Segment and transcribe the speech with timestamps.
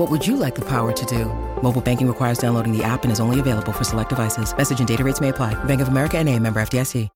[0.00, 1.26] What would you like the power to do?
[1.62, 4.56] Mobile banking requires downloading the app and is only available for select devices.
[4.56, 5.52] Message and data rates may apply.
[5.64, 7.08] Bank of America and a member FDIC.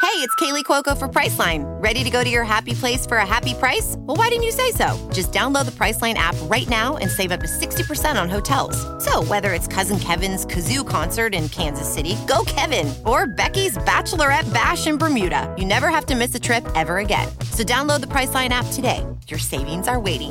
[0.00, 1.64] Hey, it's Kaley Cuoco for Priceline.
[1.82, 3.96] Ready to go to your happy place for a happy price?
[3.98, 4.96] Well, why didn't you say so?
[5.12, 8.78] Just download the Priceline app right now and save up to 60% on hotels.
[9.04, 14.52] So, whether it's Cousin Kevin's Kazoo concert in Kansas City, go Kevin, or Becky's Bachelorette
[14.54, 17.26] Bash in Bermuda, you never have to miss a trip ever again.
[17.50, 19.04] So, download the Priceline app today.
[19.26, 20.30] Your savings are waiting.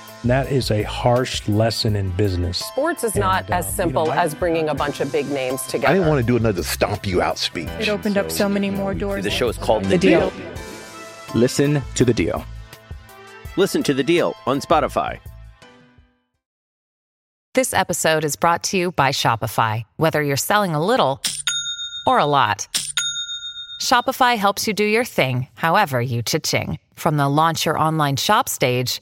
[0.23, 2.59] That is a harsh lesson in business.
[2.59, 5.11] Sports is not And, uh, as you simple know, I- as bringing a bunch of
[5.11, 5.87] big names together.
[5.89, 7.69] I didn't want to do another stomp you out speech.
[7.79, 9.23] It opened up so many more doors.
[9.23, 10.31] The show is called The, The Deal.
[11.33, 12.45] Listen to The Deal.
[13.57, 15.17] Listen to The Deal on Spotify.
[17.55, 19.83] This episode is brought to you by Shopify.
[19.97, 21.19] Whether you're selling a little
[22.05, 22.67] or a lot,
[23.81, 26.77] Shopify helps you do your thing, however you cha-ching.
[26.95, 29.01] From the launch your online shop stage,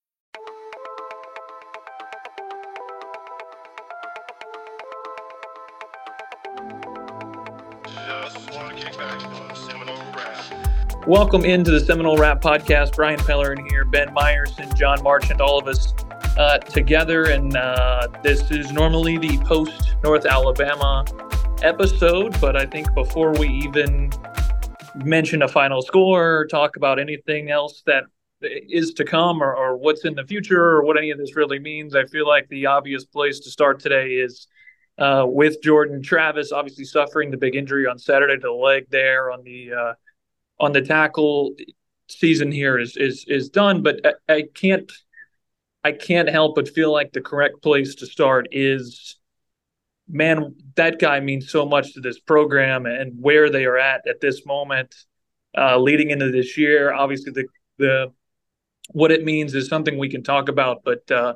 [11.11, 12.95] Welcome into the Seminole Wrap Podcast.
[12.95, 15.93] Brian Pellerin here, Ben Meyerson, Jon Marchant, all of us
[16.37, 17.25] uh, together.
[17.25, 21.03] And uh, this is normally the post North Alabama
[21.63, 22.39] episode.
[22.39, 24.09] But I think before we even
[25.03, 28.05] mention a final score or talk about anything else that
[28.41, 31.59] is to come or, or what's in the future or what any of this really
[31.59, 34.47] means, I feel like the obvious place to start today is
[34.97, 39.29] uh, with Jordan Travis, obviously suffering the big injury on Saturday to the leg there
[39.29, 39.93] on the uh,
[40.61, 41.55] on the tackle
[42.07, 43.83] season here is is is done.
[43.83, 44.89] But I, I can't
[45.83, 49.17] I can't help but feel like the correct place to start is
[50.11, 54.19] man, that guy means so much to this program and where they are at at
[54.19, 54.93] this moment,
[55.57, 56.93] uh, leading into this year.
[56.93, 57.45] Obviously, the
[57.77, 58.13] the
[58.91, 60.83] what it means is something we can talk about.
[60.83, 61.35] But uh,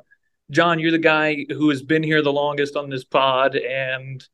[0.50, 4.24] Jon, you're the guy who has been here the longest on this pod, and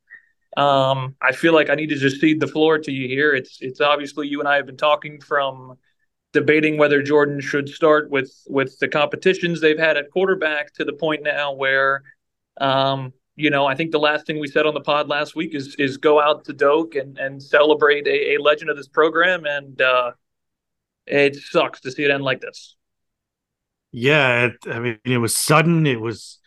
[0.57, 3.33] um, I feel like I need to just cede the floor to you here.
[3.33, 5.77] It's it's obviously you and I have been talking from
[6.31, 10.93] debating whether Jordan should start with with the competitions they've had at quarterback to the
[10.93, 12.03] point now where
[12.59, 15.55] um, you know, I think the last thing we said on the pod last week
[15.55, 19.45] is is go out to Doak and and celebrate a, a legend of this program,
[19.45, 20.11] and uh,
[21.07, 22.75] it sucks to see it end like this.
[23.91, 25.87] Yeah, it, I mean, it was sudden.
[25.87, 26.39] It was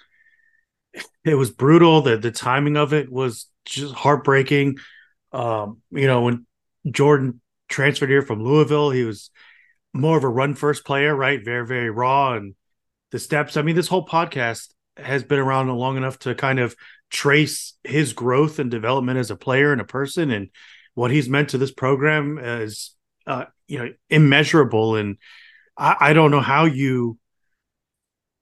[1.24, 2.02] it was brutal.
[2.02, 4.78] The the timing of it was just heartbreaking.
[5.32, 6.46] Um, you know, when
[6.90, 9.30] Jordan transferred here from Louisville, he was
[9.92, 11.44] more of a run first player, right?
[11.44, 12.54] Very very raw and
[13.10, 13.56] the steps.
[13.56, 16.74] I mean, this whole podcast has been around long enough to kind of
[17.10, 20.50] trace his growth and development as a player and a person and
[20.94, 22.94] what he's meant to this program is
[23.26, 25.18] uh, you know immeasurable and
[25.76, 27.18] I, I, don't know how you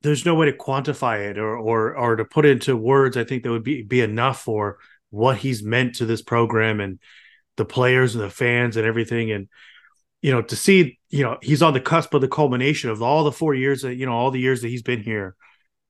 [0.03, 3.25] there's no way to quantify it or or or to put it into words i
[3.25, 4.79] think that would be be enough for
[5.15, 6.99] what he's meant to this program and
[7.57, 9.49] the players and the fans and everything and
[10.23, 13.25] you know to see you know he's on the cusp of the culmination of all
[13.25, 15.37] the four years that you know all the years that he's been here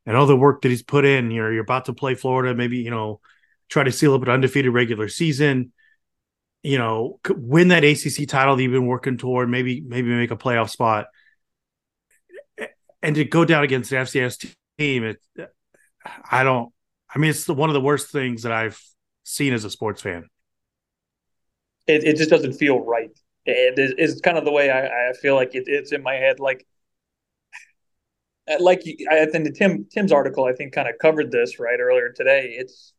[0.07, 1.31] and all the work that he's put in.
[1.31, 3.21] You know, you're about to play Florida, maybe you know,
[3.69, 5.73] try to seal up an undefeated regular season.
[6.63, 9.51] You know, win that ACC title that you've been working toward.
[9.51, 11.07] Maybe maybe make a playoff spot,
[13.03, 15.19] and to go down against the FCS team, it
[16.31, 16.73] I don't.
[17.15, 18.81] I mean, it's the, one of the worst things that I've
[19.25, 20.29] seen as a sports fan.
[21.87, 23.11] It, it just doesn't feel right.
[23.47, 26.15] It is it's kind of the way I, I feel like it, it's in my
[26.15, 26.41] head.
[26.41, 26.67] Like
[28.61, 32.11] like I think the Tim Tim's article I think kind of covered this right earlier
[32.11, 32.55] today.
[32.59, 32.95] It's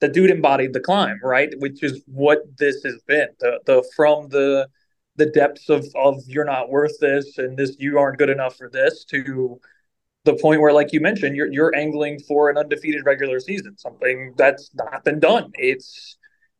[0.00, 1.50] the dude embodied the climb, right?
[1.58, 3.28] Which is what this has been.
[3.40, 4.68] The the from the
[5.16, 8.68] the depths of of you're not worth this and this you aren't good enough for
[8.68, 9.60] this to
[10.26, 14.34] the point where, like you mentioned, you're you're angling for an undefeated regular season, something
[14.36, 15.50] that's not been done.
[15.54, 16.18] It's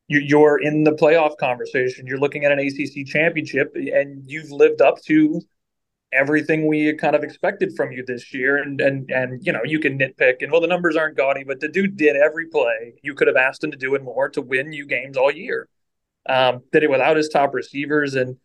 [0.08, 2.06] you, you're in the playoff conversation.
[2.06, 5.42] You're looking at an ACC championship, and you've lived up to
[6.12, 8.56] everything we kind of expected from you this year.
[8.56, 11.60] And and and you know, you can nitpick and well, the numbers aren't gaudy, but
[11.60, 14.40] the dude did every play you could have asked him to do and more to
[14.40, 15.68] win you games all year.
[16.28, 18.36] Um, did it without his top receivers and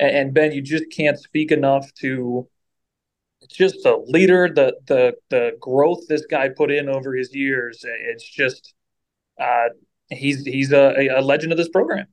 [0.00, 2.48] and Ben, you just can't speak enough to
[3.48, 7.84] just the leader, the the the growth this guy put in over his years.
[7.84, 8.74] It's just
[9.40, 9.68] uh,
[10.10, 12.06] he's he's a, a legend of this program.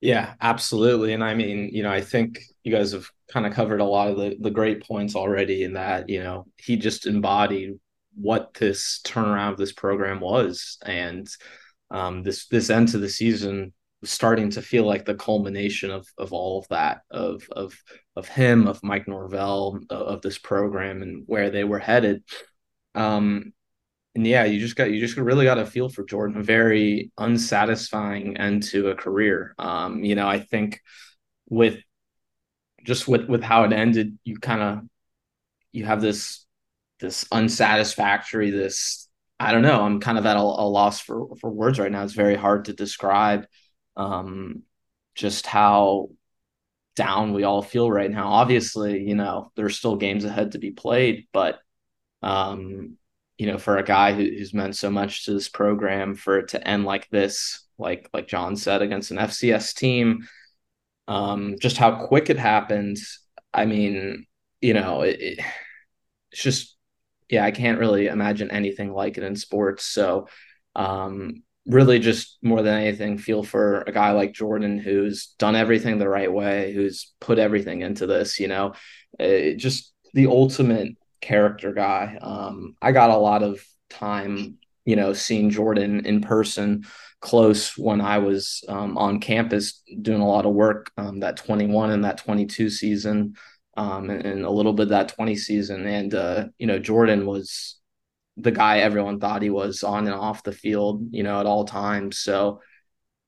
[0.00, 1.12] Yeah, absolutely.
[1.12, 4.08] And I mean, you know, I think you guys have kind of covered a lot
[4.08, 7.78] of the, the great points already in that, you know, he just embodied
[8.16, 10.76] what this turnaround of this program was.
[10.84, 11.28] And
[11.92, 13.72] um, this this end to the season
[14.04, 17.74] starting to feel like the culmination of of all of that, of of
[18.16, 22.22] of him, of Mike Norvell, of, this program and where they were headed.
[22.94, 23.52] Um,
[24.14, 26.40] and yeah, you just got you just really got a feel for Jordan.
[26.40, 29.54] A very unsatisfying end to a career.
[29.58, 30.80] Um, you know, I think
[31.48, 31.78] with
[32.84, 34.80] just with with how it ended, you kind of
[35.72, 36.44] you have this
[37.00, 39.08] this unsatisfactory this
[39.40, 39.82] I don't know.
[39.82, 42.04] I'm kind of at a, a, loss for for words right now.
[42.04, 43.46] It's very hard to describe
[43.96, 44.62] um,
[45.14, 46.10] just how
[46.96, 48.28] down we all feel right now.
[48.28, 51.60] Obviously, you know, there's still games ahead to be played, but
[52.22, 52.96] um,
[53.38, 56.48] you know, for a guy who, who's meant so much to this program, for it
[56.48, 60.28] to end like this, like like Jon said, against an FCS team,
[61.08, 62.98] um, just how quick it happened.
[63.52, 64.26] I mean,
[64.60, 65.40] you know, it, it,
[66.30, 66.76] it's just,
[67.28, 69.84] yeah, I can't really imagine anything like it in sports.
[69.84, 70.28] So,
[70.76, 75.98] um, really, just more than anything, feel for a guy like Jordan who's done everything
[75.98, 78.40] the right way, who's put everything into this.
[78.40, 78.74] You know,
[79.18, 82.18] it, just the ultimate character guy.
[82.20, 86.84] Um, I got a lot of time, you know, seeing Jordan in person
[87.20, 91.90] close when I was um, on campus doing a lot of work um, that 21
[91.90, 93.36] and that 22 season
[93.76, 95.86] um, and, and, a little bit that 20 season.
[95.86, 97.76] And, uh, you know, Jordan was
[98.36, 101.64] the guy everyone thought he was on and off the field, you know, at all
[101.64, 102.18] times.
[102.18, 102.60] So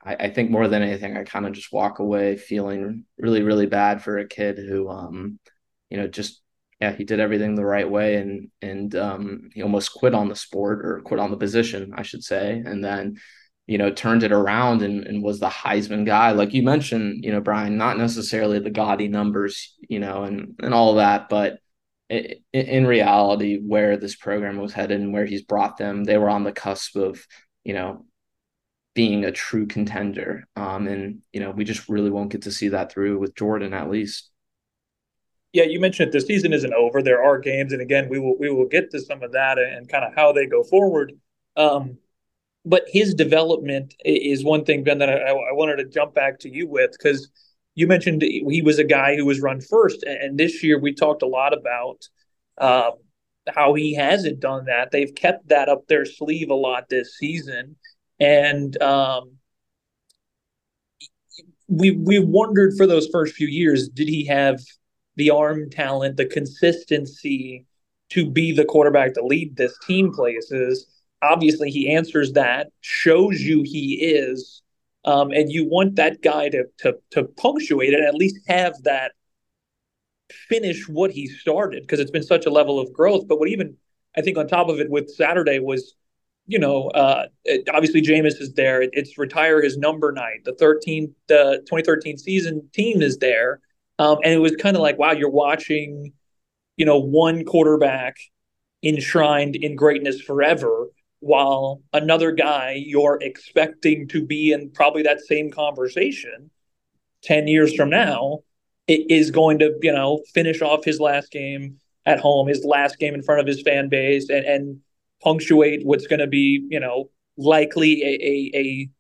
[0.05, 3.67] I, I think more than anything, I kind of just walk away feeling really, really
[3.67, 5.39] bad for a kid who, um,
[5.91, 6.41] you know, just
[6.81, 10.37] yeah, he did everything the right way and and um, he almost quit on the
[10.37, 13.17] sport or quit on the position, I should say, and then
[13.67, 17.33] you know turned it around and, and was the Heisman guy, like you mentioned, you
[17.33, 21.59] know, Brian, not necessarily the gaudy numbers, you know, and and all that, but
[22.11, 26.45] in reality, where this program was headed and where he's brought them, they were on
[26.45, 27.27] the cusp of
[27.65, 28.05] you know
[28.95, 32.69] being a true contender, um, and you know we just really won't get to see
[32.69, 34.31] that through with Jordan at least
[35.55, 37.01] yeah, you mentioned the season isn't over.
[37.01, 39.89] There are games, and again, we will we will get to some of that and
[39.89, 41.13] kind of how they go forward.
[41.57, 41.99] Um,
[42.65, 46.53] but his development is one thing, Ben, that I, I wanted to jump back to
[46.53, 47.31] you with because
[47.75, 51.23] you mentioned he was a guy who was run first, and this year we talked
[51.23, 52.09] a lot about
[52.59, 52.93] um,
[53.49, 54.91] how he hasn't done that.
[54.91, 57.77] They've kept that up their sleeve a lot this season,
[58.21, 59.33] and um,
[61.69, 64.61] we we wondered for those first few years, did he have
[65.17, 67.67] the arm talent, the consistency
[68.11, 70.87] to be the quarterback to lead this team places.
[71.23, 74.63] Obviously, he answers that, shows you he is,
[75.05, 78.83] um, and you want that guy to, to to punctuate it, and at least have
[78.85, 79.13] that
[80.49, 83.27] finish what he started because it's been such a level of growth.
[83.29, 83.77] But what even
[84.17, 85.95] I think on top of it with Saturday was,
[86.47, 88.83] you know, uh, it, obviously Jameis is there.
[88.83, 90.45] It, it's retire his number night.
[90.45, 93.61] The 13, the 2013 season team is there.
[93.99, 96.13] Um, and it was kind of like, wow, you're watching,
[96.77, 98.17] you know, one quarterback
[98.83, 100.89] enshrined in greatness forever,
[101.25, 106.51] while another guy you're expecting to be in probably that same conversation
[107.23, 108.41] 10 years from now
[108.87, 113.15] is going to, you know, finish off his last game at home, his last game
[113.15, 114.81] in front of his fan base, and, and
[115.23, 118.91] punctuate what's going to be, you know, likely a, a,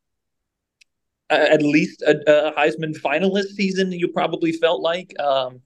[1.30, 3.92] a at least a, a, Heisman finalist season.
[3.92, 5.60] You probably felt like, um,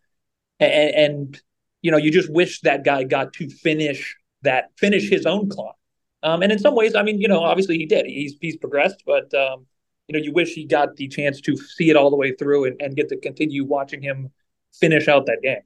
[0.58, 1.40] and, and,
[1.82, 5.77] you know, you just wish that guy got to finish that finish his own clock.
[6.22, 8.06] Um, and in some ways, I mean, you know, obviously he did.
[8.06, 9.66] He's he's progressed, but um,
[10.08, 12.64] you know, you wish he got the chance to see it all the way through
[12.64, 14.30] and, and get to continue watching him
[14.74, 15.60] finish out that game.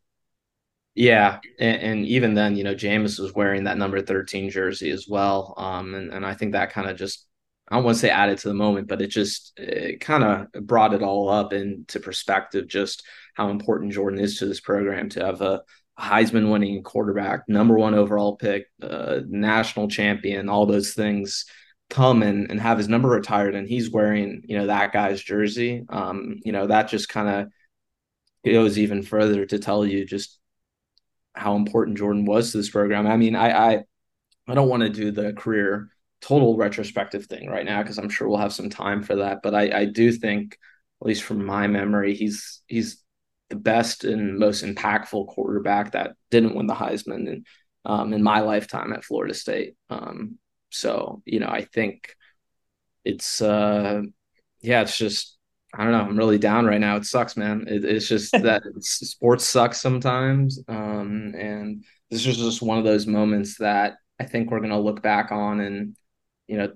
[0.95, 5.09] Yeah, and, and, even then, you know, Jameis was wearing that number thirteen jersey as
[5.09, 7.27] well, um, and and I think that kind of just
[7.69, 10.53] I don't want to say added to the moment, but it just it kind of
[10.67, 13.05] brought it all up into perspective, just
[13.35, 15.63] how important Jordan is to this program to have a
[16.03, 21.45] Heisman winning quarterback, number one overall pick, uh, national champion, all those things
[21.91, 25.85] come and, and have his number retired and he's wearing, you know, that guy's jersey.
[25.89, 27.49] Um, you know, that just kind of
[28.51, 30.39] goes even further to tell you just
[31.35, 33.07] how important Jordan was to this program.
[33.07, 33.83] I mean, I I,
[34.49, 35.89] I don't want to do the career
[36.21, 39.41] total retrospective thing right now because I'm sure we'll have some time for that.
[39.43, 40.57] But I, I do think,
[41.01, 43.03] at least from my memory, he's he's
[43.53, 47.45] the best and most impactful quarterback that didn't win the Heisman in
[47.85, 49.75] um, in my lifetime at Florida State.
[49.91, 50.39] Um,
[50.71, 52.17] so you know, I think
[53.05, 54.01] it's uh,
[54.63, 55.37] yeah, it's just
[55.75, 56.01] I don't know.
[56.01, 56.97] I'm really down right now.
[56.97, 57.67] It sucks, man.
[57.69, 63.07] It, it's just that sports sucks sometimes, um, and this is just one of those
[63.07, 65.95] moments that I think we're gonna look back on and
[66.49, 66.73] you know,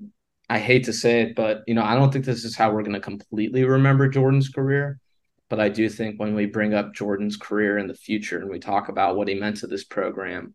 [0.48, 2.82] I hate to say it, but you know, I don't think this is how we're
[2.82, 4.98] going to completely remember Jordan's career.
[5.48, 8.58] But I do think when we bring up Jordan's career in the future and we
[8.58, 10.54] talk about what he meant to this program,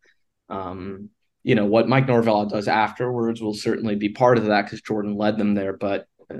[0.49, 1.09] um,
[1.43, 5.15] you know, what Mike Norvell does afterwards will certainly be part of that because Jordan
[5.15, 5.77] led them there.
[5.77, 6.39] But uh,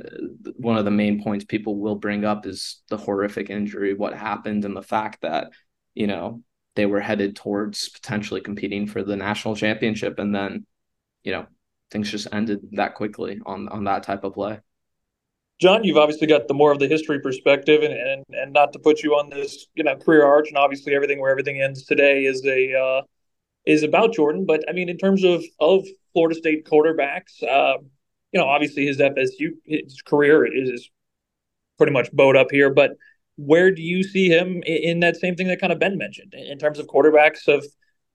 [0.58, 4.66] one of the main points people will bring up is the horrific injury, what happened,
[4.66, 5.52] and the fact that,
[5.94, 6.44] you know,
[6.76, 10.20] they were headed towards potentially competing for the national championship.
[10.20, 10.66] And then,
[11.24, 11.48] you know,
[11.90, 14.60] things just ended that quickly on on that type of play.
[15.62, 18.80] Jon, you've obviously got the more of the history perspective, and and, and not to
[18.80, 22.26] put you on this you know career arch, and obviously everything where everything ends today
[22.26, 23.02] is a uh,
[23.66, 24.46] is about Jordan.
[24.46, 27.78] But I mean, in terms of of Florida State quarterbacks, uh,
[28.32, 30.90] you know, obviously his FSU his career is
[31.78, 32.74] pretty much bowed up here.
[32.74, 32.98] But
[33.38, 36.34] where do you see him in, in that same thing that kind of Ben mentioned
[36.34, 37.64] in terms of quarterbacks of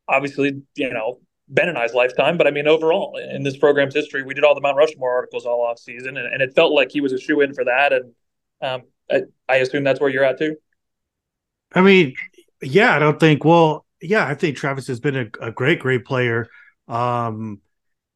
[0.09, 4.23] obviously you know Ben and I's lifetime, but I mean, overall, in this program's history,
[4.23, 6.91] we did all the Mount Rushmore articles all off season, and, and it felt like
[6.91, 7.93] he was a shoo in for that.
[7.93, 8.13] And
[8.61, 10.57] um, I, I, assume that's where you're at too.
[11.73, 12.15] I mean,
[12.63, 13.45] yeah, I don't think.
[13.45, 16.49] Well, yeah, I think Travis has been a, a great, great player.
[16.89, 17.61] Um,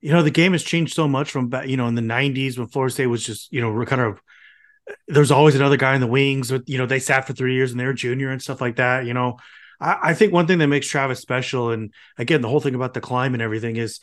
[0.00, 2.66] you know, the game has changed so much from you know in the '90s when
[2.68, 4.20] Florida State was just you know we're kind of
[5.06, 6.50] there's always another guy in the wings.
[6.50, 8.76] With you know they sat for three years and they were junior and stuff like
[8.76, 9.04] that.
[9.06, 9.38] You know,
[9.80, 12.94] I, I think one thing that makes Travis special, and again, the whole thing about
[12.94, 14.00] the climb and everything is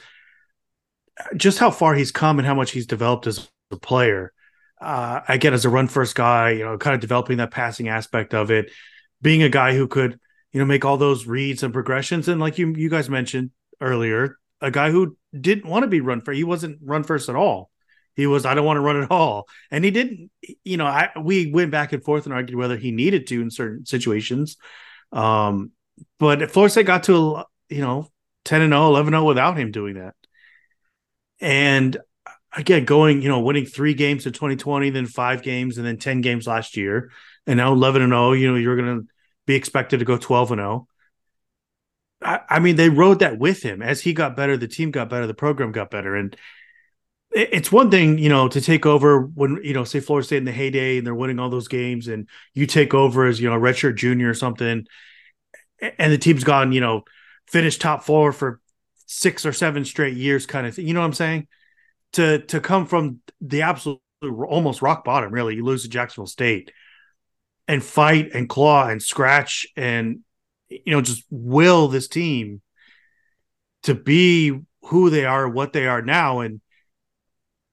[1.36, 4.34] just how far he's come and how much he's developed as a player.
[4.79, 8.34] Uh, again, as a run first guy, you know, kind of developing that passing aspect
[8.34, 8.72] of it,
[9.22, 10.19] being a guy who could,
[10.51, 12.27] you know, make all those reads and progressions.
[12.27, 16.22] And like you you guys mentioned earlier, a guy who didn't want to be run
[16.22, 16.38] first.
[16.38, 17.72] He wasn't run first at all.
[18.15, 19.48] He was, I don't want to run at all.
[19.69, 20.31] And he didn't,
[20.63, 23.50] you know, I we went back and forth and argued whether he needed to in
[23.50, 24.57] certain situations.
[25.12, 25.72] Um,
[26.20, 28.10] but Florida State got to, you know,
[28.46, 30.16] 10 and 0, 11 0 without him doing that.
[31.40, 31.98] And
[32.56, 36.22] again, going, you know, winning three games in 2020, then five games, and then 10
[36.22, 37.12] games last year.
[37.46, 39.08] And now 11 and 0, you know, you're going to
[39.46, 40.88] be expected to go 12 and 0.
[42.22, 45.10] I, I mean, they rode that with him as he got better, the team got
[45.10, 46.16] better, the program got better.
[46.16, 46.36] And
[47.38, 50.46] it's one thing, you know, to take over when, you know, say Florida State in
[50.46, 53.60] the heyday and they're winning all those games and you take over as, you know,
[53.60, 54.86] redshirt junior or something.
[55.79, 57.03] And the team's gone, you know,
[57.48, 58.60] finished top four for
[59.06, 60.88] six or seven straight years, kind of thing.
[60.88, 61.48] You know what I'm saying?
[62.13, 66.72] To to come from the absolute almost rock bottom, really, you lose to Jacksonville State
[67.67, 70.22] and fight and claw and scratch and
[70.70, 72.62] you know just will this team
[73.84, 76.39] to be who they are, what they are now.
[76.39, 76.62] And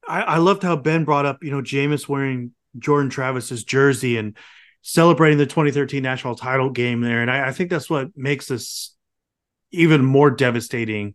[0.08, 4.36] I, I loved how Ben brought up, you know, Jameis wearing Jordan Travis's jersey and
[4.82, 7.22] celebrating the 2013 national title game there.
[7.22, 8.94] And I, I think that's what makes this
[9.70, 11.14] even more devastating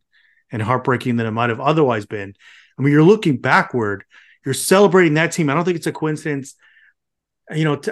[0.52, 2.34] and heartbreaking than it might have otherwise been.
[2.78, 4.04] I mean, you're looking backward,
[4.44, 5.50] you're celebrating that team.
[5.50, 6.56] I don't think it's a coincidence.
[7.52, 7.92] You know, t-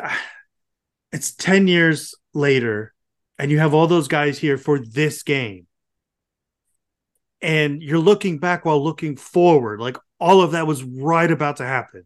[1.12, 2.94] it's 10 years later,
[3.38, 5.68] and you have all those guys here for this game.
[7.40, 9.80] And you're looking back while looking forward.
[9.80, 12.06] Like all of that was right about to happen,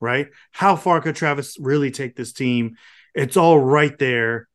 [0.00, 0.28] right?
[0.52, 2.76] How far could Travis really take this team?
[3.14, 4.48] It's all right there.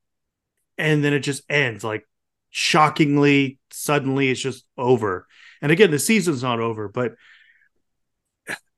[0.78, 2.08] And then it just ends like
[2.50, 5.28] shockingly, suddenly, it's just over.
[5.62, 7.14] And again, the season's not over, but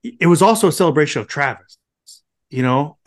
[0.04, 1.78] it was also a celebration of Travis,
[2.50, 2.98] you know?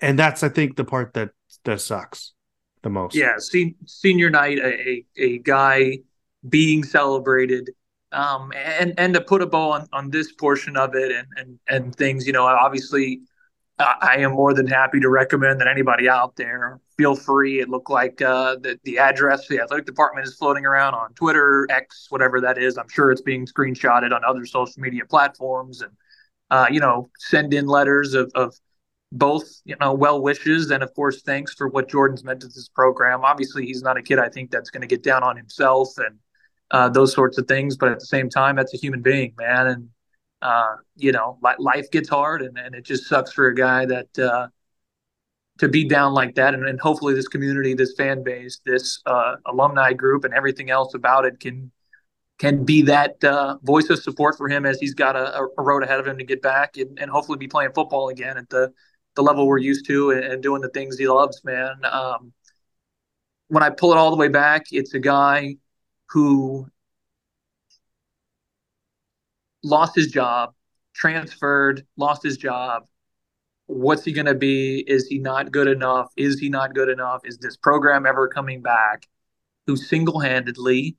[0.00, 1.30] and that's, I think, the part that
[1.64, 2.34] that sucks
[2.82, 3.14] the most.
[3.14, 5.98] Yeah, se- senior night, a, a guy
[6.46, 7.70] being celebrated
[8.12, 11.58] um, and and to put a bow on, on this portion of it and, and
[11.68, 13.20] and things, you know, obviously
[13.78, 17.60] I am more than happy to recommend that anybody out there feel free.
[17.60, 21.66] It looked like uh, the, the address, the athletic department is floating around on Twitter,
[21.70, 22.78] X, whatever that is.
[22.78, 25.92] I'm sure it's being screenshotted on other social media platforms and,
[26.50, 28.54] uh, you know, send in letters of, of
[29.10, 32.68] both, you know, well wishes and, of course, thanks for what Jordan's meant to this
[32.68, 33.24] program.
[33.24, 36.18] Obviously, he's not a kid I think that's going to get down on himself and
[36.72, 37.76] uh, those sorts of things.
[37.76, 39.66] But at the same time, that's a human being, man.
[39.68, 39.88] And,
[40.40, 44.18] uh, you know, life gets hard and, and it just sucks for a guy that
[44.18, 44.48] uh,
[45.58, 46.54] to be down like that.
[46.54, 50.94] And, and hopefully, this community, this fan base, this uh, alumni group, and everything else
[50.94, 51.70] about it can
[52.38, 55.84] can be that uh, voice of support for him as he's got a, a, road
[55.84, 58.72] ahead of him to get back and, and hopefully be playing football again at the
[59.14, 61.74] the level we're used to and, and doing the things he loves, man.
[61.84, 62.32] Um,
[63.48, 65.56] when I pull it all the way back, it's a guy
[66.12, 66.66] who
[69.64, 70.54] lost his job,
[70.94, 72.84] transferred, lost his job.
[73.66, 74.84] What's he going to be?
[74.86, 76.12] Is he not good enough?
[76.16, 77.22] Is he not good enough?
[77.24, 79.08] Is this program ever coming back?
[79.66, 80.96] Who single handedly,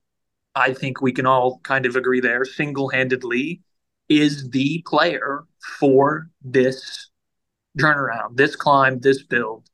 [0.55, 3.61] I think we can all kind of agree there, single handedly
[4.09, 5.45] is the player
[5.79, 7.09] for this
[7.77, 9.69] turnaround, this climb, this build.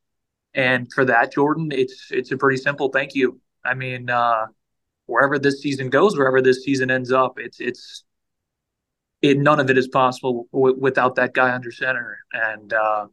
[0.54, 3.40] And for that, Jordan, it's it's a pretty simple thank you.
[3.64, 4.48] I mean, uh,
[5.10, 8.04] wherever this season goes, wherever this season ends up, it's it's
[9.22, 12.20] it, none of it is possible w- without that guy under center.
[12.34, 13.08] And, uh,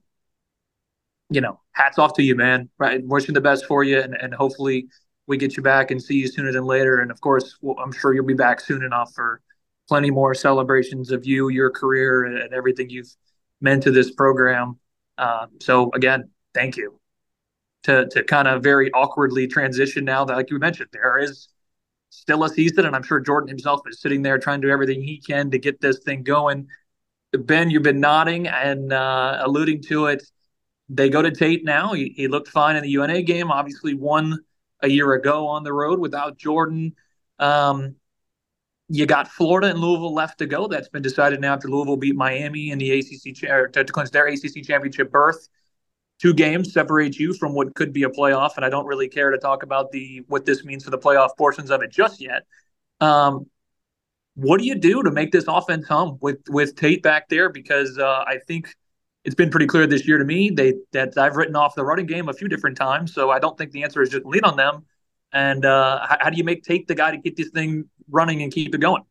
[1.31, 2.69] you know, hats off to you, man.
[2.79, 3.05] Right.
[3.05, 4.01] Wishing the best for you.
[4.01, 4.87] And, and hopefully
[5.27, 7.01] we get you back and see you sooner than later.
[7.01, 9.41] And of course, well, I'm sure you'll be back soon enough for
[9.89, 13.13] plenty more celebrations of you, your career, and, everything you've
[13.61, 14.79] meant to this program.
[15.19, 17.01] Uh, so again, thank you.
[17.85, 21.49] To, to kind of very awkwardly transition now that, like you mentioned, there is
[22.11, 25.03] still a season, and I'm sure Jordan himself is sitting there trying to do everything
[25.03, 26.69] he can to get this thing going.
[27.33, 30.23] Ben, you've been nodding and uh, alluding to it.
[30.89, 31.93] They go to Tate now.
[31.93, 33.51] He, he, looked fine in the UNA game.
[33.51, 34.39] Obviously, won
[34.81, 36.95] a year ago on the road without Jordan.
[37.39, 37.97] Um,
[38.89, 40.69] you got Florida and Louisville left to go.
[40.69, 44.29] That's been decided now after Louisville beat Miami in the ACC cha- to clinch their
[44.29, 45.49] ACC championship berth
[46.21, 49.31] two games separate you from what could be a playoff, and I don't really care
[49.31, 52.43] to talk about the what this means for the playoff portions of it just yet.
[53.01, 53.47] Um,
[54.35, 57.49] what do you do to make this offense hum with with Tate back there?
[57.49, 58.75] Because uh, I think
[59.25, 62.07] it's been pretty clear this year to me they that I've written off the running
[62.07, 64.57] game a few different times, so I don't think the answer is just lean on
[64.57, 64.85] them.
[65.33, 68.43] And uh, how, how do you make Tate the guy to get this thing running
[68.43, 69.03] and keep it going?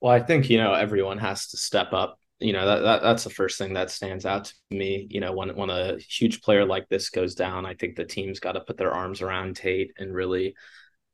[0.00, 3.24] Well, I think you know everyone has to step up you know that, that that's
[3.24, 5.06] the first thing that stands out to me.
[5.10, 8.40] You know, when when a huge player like this goes down, I think the team's
[8.40, 10.54] got to put their arms around Tate and really,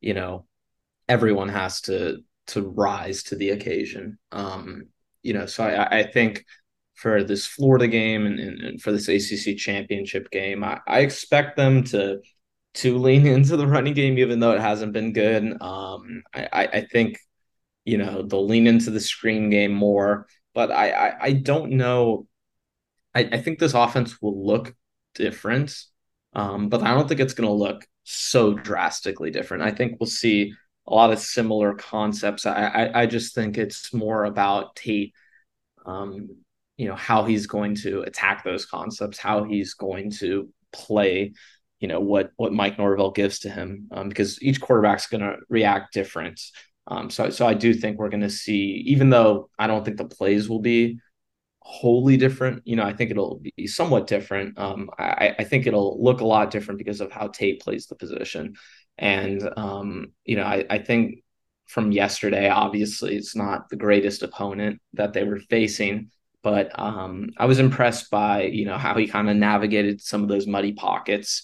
[0.01, 0.45] you know,
[1.07, 4.17] everyone has to to rise to the occasion.
[4.31, 4.87] Um,
[5.21, 6.45] you know, so I, I think
[6.95, 11.57] for this Florida game and, and, and for this ACC championship game, I, I expect
[11.57, 12.19] them to
[12.75, 15.61] to lean into the running game, even though it hasn't been good.
[15.61, 17.17] Um, I, I think,
[17.85, 22.27] you know, they'll lean into the screen game more, but I, I, I don't know.
[23.13, 24.75] I, I think this offense will look
[25.15, 25.75] different,
[26.33, 29.63] um, but I don't think it's going to look so drastically different.
[29.63, 30.53] I think we'll see
[30.87, 32.45] a lot of similar concepts.
[32.45, 35.13] I, I, I just think it's more about Tate,
[35.85, 36.29] um,
[36.77, 41.33] you know, how he's going to attack those concepts, how he's going to play
[41.83, 45.35] you know what what Mike Norvell gives to him um, because each quarterback's going to
[45.49, 46.39] react different.
[46.87, 49.97] Um, so so I do think we're going to see, even though I don't think
[49.97, 50.99] the plays will be
[51.59, 52.63] wholly different.
[52.65, 54.57] You know, I think it'll be somewhat different.
[54.57, 57.95] Um, I, I think it'll look a lot different because of how Tate plays the
[57.95, 58.55] position.
[58.97, 61.23] And um, you know, I, I think
[61.67, 66.09] from yesterday, obviously, it's not the greatest opponent that they were facing
[66.43, 70.29] but um, I was impressed by you know how he kind of navigated some of
[70.29, 71.41] those muddy pockets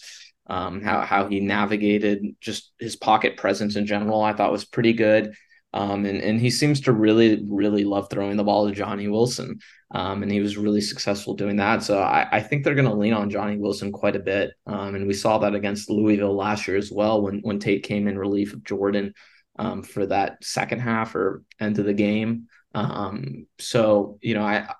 [0.50, 4.22] um, how how he navigated just his pocket presence in general.
[4.22, 5.34] I thought was pretty good.
[5.72, 9.60] Um, and and he seems to really really love throwing the ball to Johnny Wilson.
[9.92, 11.84] Um, and he was really successful doing that.
[11.84, 14.52] So I, I think they're going to lean on Johnny Wilson quite a bit.
[14.68, 18.08] Um, and we saw that against Louisville last year as well when when Tate came
[18.08, 19.14] in relief of Jordan
[19.60, 22.48] um, for that second half or end of the game.
[22.74, 24.74] Um, so you know I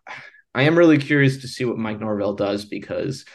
[0.56, 3.26] I am really curious to see what Mike Norvell does because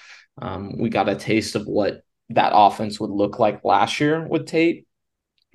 [0.43, 4.47] um, we got a taste of what that offense would look like last year with
[4.47, 4.87] Tate.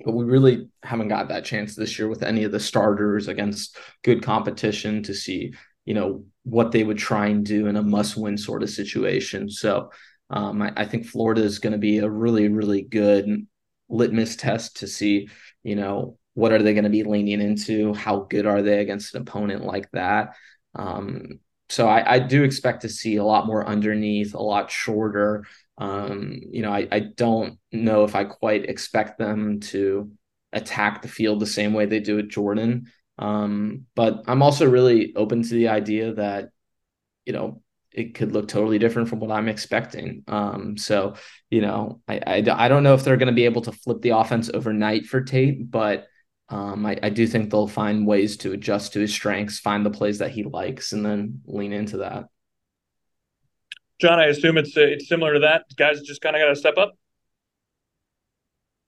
[0.04, 3.76] But we really haven't got that chance this year with any of the starters against
[4.02, 5.52] good competition to see,
[5.84, 9.50] you know, what they would try and do in a must-win sort of situation.
[9.50, 9.90] So
[10.30, 13.46] um, I, I think Florida is going to be a really, really good
[13.90, 15.28] litmus test to see,
[15.62, 17.92] you know, what are they going to be leaning into?
[17.92, 20.36] How good are they against an opponent like that?
[20.74, 25.44] Um, so I, I, do expect to see a lot more underneath, a lot shorter,
[25.80, 30.12] um, you know, I, I don't know if I quite expect them to
[30.52, 32.92] attack the field the same way they do at Jordan.
[33.18, 36.50] Um, but I'm also really open to the idea that,
[37.24, 37.62] you know,
[37.92, 40.22] it could look totally different from what I'm expecting.
[40.28, 41.14] Um, so,
[41.50, 44.00] you know, I, I, I don't know if they're going to be able to flip
[44.02, 46.06] the offense overnight for Tate, but
[46.50, 49.90] um, I, I do think they'll find ways to adjust to his strengths, find the
[49.90, 52.26] plays that he likes, and then lean into that.
[54.00, 55.64] Jon, I assume it's uh, it's similar to that.
[55.76, 56.96] Guys just kind of got to step up.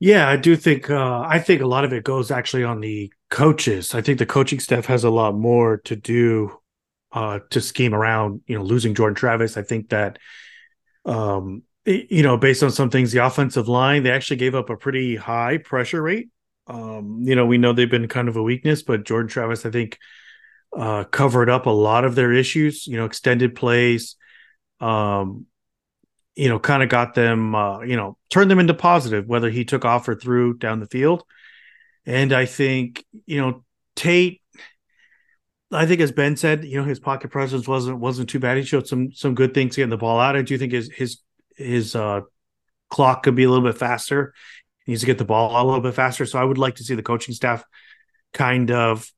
[0.00, 3.12] Yeah, I do think uh, I think a lot of it goes actually on the
[3.30, 3.94] coaches.
[3.94, 6.58] I think the coaching staff has a lot more to do
[7.12, 9.56] uh, to scheme around, you know, losing Jordan Travis.
[9.56, 10.18] I think that
[11.04, 14.70] um, it, you know, based on some things, the offensive line, they actually gave up
[14.70, 16.30] a pretty high pressure rate.
[16.66, 19.70] Um, you know, we know they've been kind of a weakness, but Jordan Travis, I
[19.70, 19.98] think,
[20.76, 24.16] uh, covered up a lot of their issues, you know, extended plays,
[24.82, 25.46] um,
[26.34, 29.64] you know, kind of got them, uh, you know, turned them into positive, whether he
[29.64, 31.24] took off or threw down the field.
[32.04, 33.64] And I think, you know,
[33.94, 34.40] Tate,
[35.70, 38.56] I think as Ben said, you know, his pocket presence wasn't wasn't too bad.
[38.56, 40.36] He showed some some good things getting the ball out.
[40.36, 41.18] I do think his his
[41.56, 42.22] his uh,
[42.90, 44.34] clock could be a little bit faster.
[44.84, 46.26] He needs to get the ball a little bit faster.
[46.26, 47.64] So I would like to see the coaching staff
[48.32, 49.10] kind of,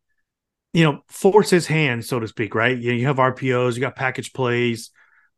[0.73, 2.55] you know, force his hand, so to speak.
[2.55, 2.77] Right?
[2.77, 4.91] You, know, you have RPOs, you got package plays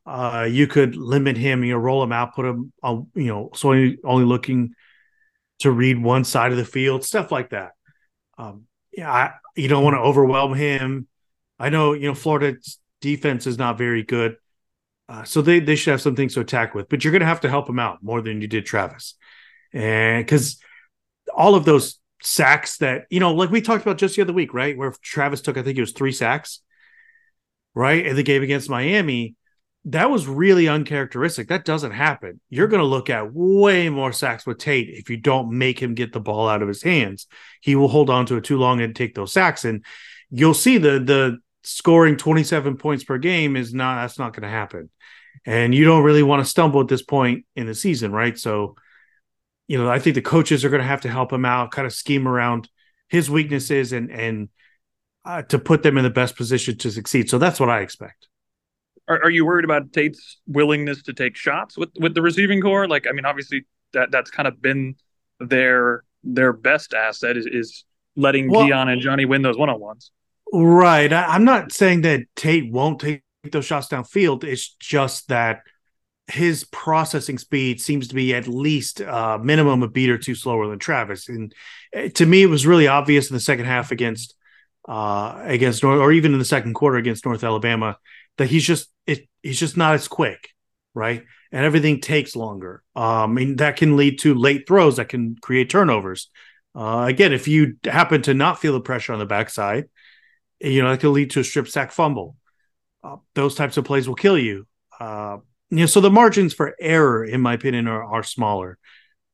[0.06, 3.50] uh, you could limit him, you know, roll him out, put him, on, you know,
[3.54, 4.74] so only, only looking
[5.58, 7.72] to read one side of the field, stuff like that.
[8.38, 11.08] Um, yeah, I, you don't want to overwhelm him.
[11.58, 14.36] I know, you know, Florida's defense is not very good.
[15.08, 17.26] Uh, so they, they should have some things to attack with, but you're going to
[17.26, 19.14] have to help him out more than you did Travis.
[19.72, 20.58] And because
[21.34, 24.52] all of those sacks that, you know, like we talked about just the other week,
[24.54, 24.76] right?
[24.76, 26.60] Where Travis took, I think it was three sacks,
[27.74, 28.04] right?
[28.04, 29.36] In the game against Miami
[29.87, 31.46] that was really uncharacteristic.
[31.46, 32.40] That doesn't happen.
[32.51, 35.94] You're going to look at way more sacks with Tate if you don't make him
[35.94, 37.29] get the ball out of his hands.
[37.61, 39.85] He will hold on to it too long and take those sacks, and
[40.31, 44.49] you'll see the the scoring 27 points per game is not that's not going to
[44.49, 44.90] happen.
[45.44, 48.37] And you don't really want to stumble at this point in the season, right?
[48.37, 48.75] So,
[49.68, 51.87] you know, I think the coaches are going to have to help him out, kind
[51.87, 52.68] of scheme around
[53.09, 54.49] his weaknesses and and
[55.25, 57.31] uh, to put them in the best position to succeed.
[57.31, 58.27] So that's what I expect.
[59.08, 62.88] Are, are you worried about Tate's willingness to take shots with with the receiving corps?
[62.88, 64.96] Like, I mean, obviously that that's kind of been
[65.40, 67.84] their their best asset is, is
[68.16, 70.10] letting well, Deion and Johnny win those one on ones.
[70.52, 71.12] Right.
[71.12, 74.44] I, I'm not saying that Tate won't take those shots downfield.
[74.44, 75.60] It's just that
[76.28, 80.66] his processing speed seems to be at least uh, minimum a beat or two slower
[80.68, 81.28] than Travis.
[81.28, 81.54] And
[81.92, 84.34] eh, to me, it was really obvious in the second half against
[84.88, 87.98] uh, against North, or even in the second quarter against North Alabama,
[88.38, 90.51] that he's just it, he's just not as quick,
[90.94, 91.25] right?
[91.53, 92.83] And everything takes longer.
[92.94, 96.31] Um, mean, that can lead to late throws that can create turnovers.
[96.75, 99.88] Uh, again, if you happen to not feel the pressure on the backside,
[100.61, 102.37] you know that can lead to a strip sack fumble.
[103.03, 104.66] Uh, those types of plays will kill you.
[104.99, 105.38] Uh,
[105.70, 108.79] you know, so the margins for error, in my opinion, are, are smaller,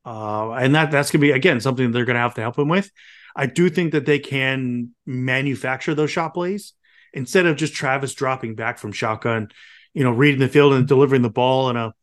[0.05, 2.89] uh, and that that's gonna be again something they're gonna have to help him with.
[3.35, 6.73] I do think that they can manufacture those shot plays
[7.13, 9.49] instead of just Travis dropping back from shotgun,
[9.93, 11.93] you know, reading the field and delivering the ball in a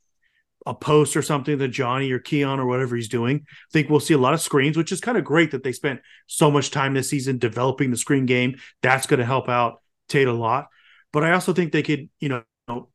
[0.66, 3.46] a post or something that Johnny or Keon or whatever he's doing.
[3.48, 5.72] I think we'll see a lot of screens, which is kind of great that they
[5.72, 8.58] spent so much time this season developing the screen game.
[8.82, 10.68] That's going to help out Tate a lot.
[11.12, 12.90] But I also think they could, you know,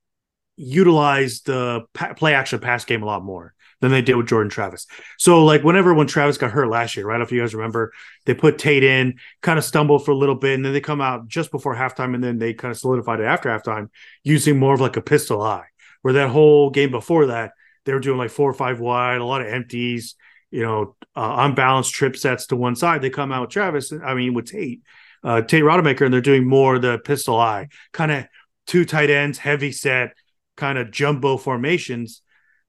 [0.58, 4.88] utilize the play action pass game a lot more than they did with Jordan Travis.
[5.17, 7.21] So like whenever when Travis got hurt last year, right?
[7.21, 7.93] If you guys remember,
[8.25, 11.01] they put Tate in, kind of stumbled for a little bit, and then they come
[11.01, 13.89] out just before halftime, and then they kind of solidified it after halftime
[14.23, 15.63] using more of like a pistol I.
[16.01, 17.51] Where that whole game before that,
[17.85, 20.15] they were doing like four or five wide, a lot of empties,
[20.51, 23.01] you know, uh, unbalanced trip sets to one side.
[23.01, 24.81] They come out with Travis, I mean with Tate,
[25.23, 28.25] uh, Tate Rodemaker, and they're doing more the pistol I, kind of
[28.67, 30.13] two tight ends, heavy set,
[30.55, 32.21] kind of jumbo formations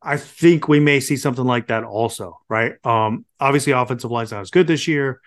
[0.06, 2.74] I think we may see something like that also, right?
[2.86, 5.20] Um, obviously, offensive line's not as good this year,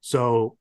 [0.00, 0.56] so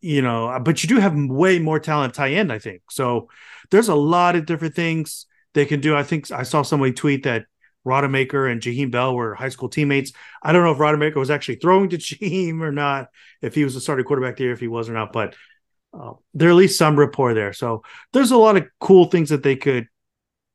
[0.00, 2.82] you know, but you do have way more talent tie end, I think.
[2.90, 3.28] So
[3.70, 5.96] there's a lot of different things they can do.
[5.96, 7.46] I think I saw somebody tweet that
[7.84, 10.12] Rodemaker and Jaheim Bell were high school teammates.
[10.42, 13.08] I don't know if Rodemaker was actually throwing to Jaheim or not,
[13.42, 15.34] if he was a starting quarterback there, if he was or not, but
[15.92, 17.52] uh, there at least some rapport there.
[17.52, 19.88] So there's a lot of cool things that they could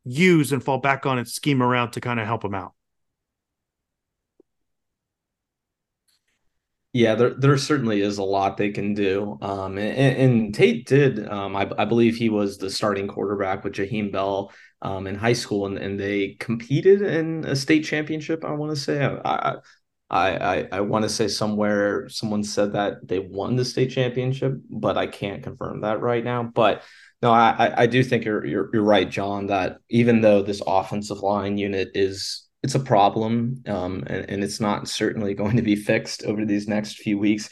[0.04, 2.74] use and fall back on and scheme around to kind of help them out.
[6.94, 9.38] Yeah, there there certainly is a lot they can do.
[9.42, 11.26] Um, and, and Tate did.
[11.26, 15.32] Um, I, I believe he was the starting quarterback with Jaheim Bell um, in high
[15.34, 18.44] school, and, and they competed in a state championship.
[18.44, 19.06] I want to say.
[19.06, 19.56] I
[20.10, 24.56] I I, I want to say somewhere someone said that they won the state championship,
[24.70, 26.44] but I can't confirm that right now.
[26.44, 26.84] But
[27.22, 29.48] no, I I do think you're you're you're right, Jon.
[29.48, 34.60] That even though this offensive line unit is it's a problem, um, and, and it's
[34.60, 37.50] not certainly going to be fixed over these next few weeks.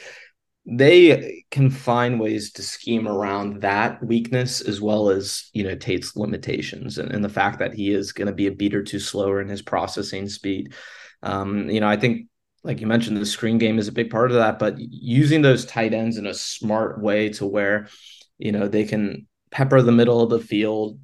[0.72, 6.16] They can find ways to scheme around that weakness as well as you know Tate's
[6.16, 9.00] limitations and, and the fact that he is going to be a beat or two
[9.00, 10.74] slower in his processing speed.
[11.22, 12.28] Um, you know, I think
[12.64, 15.66] like you mentioned, the screen game is a big part of that, but using those
[15.66, 17.88] tight ends in a smart way to where
[18.40, 21.00] you know they can pepper the middle of the field,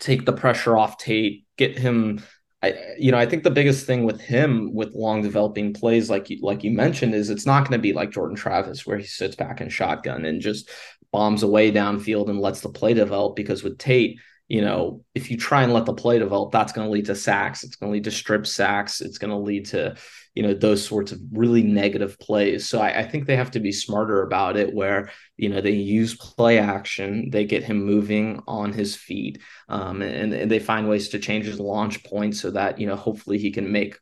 [0.00, 2.22] take the pressure off Tate, get him.
[2.62, 6.28] I, you know, I think the biggest thing with him with long developing plays, like
[6.28, 9.04] you, like you mentioned, is it's not going to be like Jordan Travis where he
[9.04, 10.68] sits back in shotgun and just
[11.12, 13.36] bombs away downfield and lets the play develop.
[13.36, 14.18] Because with Tate,
[14.48, 17.14] you know, if you try and let the play develop, that's going to lead to
[17.14, 17.62] sacks.
[17.62, 19.02] It's going to lead to strip sacks.
[19.02, 19.94] It's going to lead to,
[20.34, 22.66] you know, those sorts of really negative plays.
[22.66, 25.72] So I, I, think they have to be smarter about it where, you know, they
[25.72, 30.88] use play action, they get him moving on his feet, um, and, and they find
[30.88, 33.98] ways to change his launch point so that, you know, hopefully he can make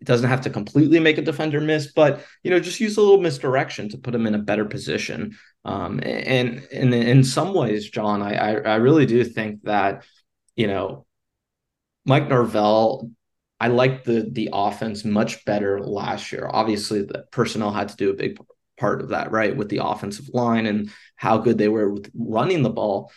[0.00, 3.02] it doesn't have to completely make a defender miss, but you know, just use a
[3.02, 5.36] little misdirection to put him in a better position.
[5.64, 10.04] Um, and, and in some ways, Jon, I, I, really do think that
[10.56, 11.06] you know
[12.04, 13.10] Mike Norvell.
[13.62, 16.48] I liked the the offense much better last year.
[16.50, 18.38] Obviously, the personnel had to do a big
[18.78, 22.62] part of that, right, with the offensive line and how good they were with running
[22.62, 23.12] the ball.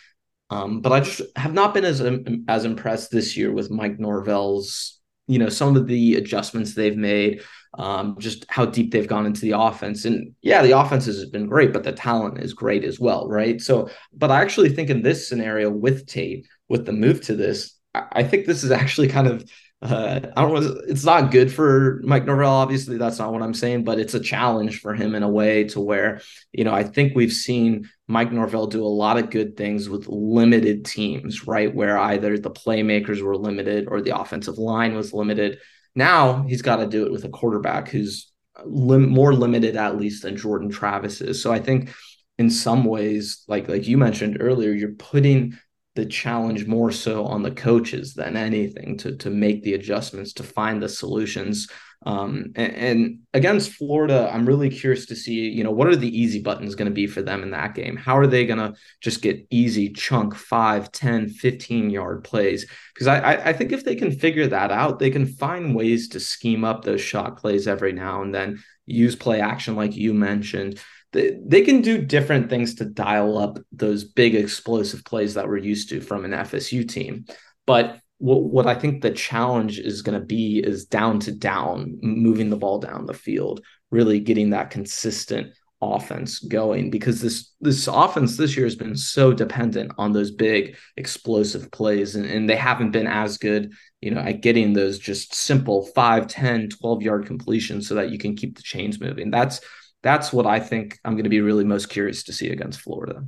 [0.50, 2.02] Um, but I just have not been as
[2.46, 7.42] as impressed this year with Mike Norvell's you know some of the adjustments they've made
[7.78, 11.46] um, just how deep they've gone into the offense and yeah the offense has been
[11.46, 15.02] great but the talent is great as well right so but i actually think in
[15.02, 19.26] this scenario with tate with the move to this i, think this is actually kind
[19.26, 19.44] of
[19.84, 20.80] uh, I don't know.
[20.88, 22.50] It's not good for Mike Norvell.
[22.50, 25.64] Obviously, that's not what I'm saying, but it's a challenge for him in a way
[25.64, 29.58] to where, you know, I think we've seen Mike Norvell do a lot of good
[29.58, 31.74] things with limited teams, right?
[31.74, 35.58] Where either the playmakers were limited or the offensive line was limited.
[35.94, 38.32] Now he's got to do it with a quarterback who's
[38.64, 41.42] lim- more limited, at least, than Jordan Travis is.
[41.42, 41.90] So I think
[42.38, 45.58] in some ways, like like you mentioned earlier, you're putting
[45.94, 50.42] the challenge more so on the coaches than anything to to make the adjustments to
[50.42, 51.68] find the solutions
[52.06, 56.20] Um, and, and, against Florida, I'm really curious to see, you know, what are the
[56.20, 57.96] easy buttons going to be for them in that game?
[57.96, 62.66] How are they going to just get easy chunk 5, 10, 15 yard plays?
[62.92, 66.20] Because I, I think if they can figure that out, they can find ways to
[66.20, 70.78] scheme up those shot plays every now and then, use play action like you mentioned.
[71.12, 75.56] They, they can do different things to dial up those big explosive plays that we're
[75.56, 77.24] used to from an FSU team.
[77.66, 81.98] But what, what I think the challenge is going to be is down to down,
[82.00, 83.60] moving the ball down the field,
[83.90, 89.34] really getting that consistent offense going because this this offense this year has been so
[89.34, 94.22] dependent on those big explosive plays and, and they haven't been as good you know
[94.22, 98.56] at getting those just simple 5 10 12 yard completions so that you can keep
[98.56, 99.30] the chains moving.
[99.30, 99.60] That's
[100.02, 103.24] that's what i think i'm going to be really most curious to see against florida.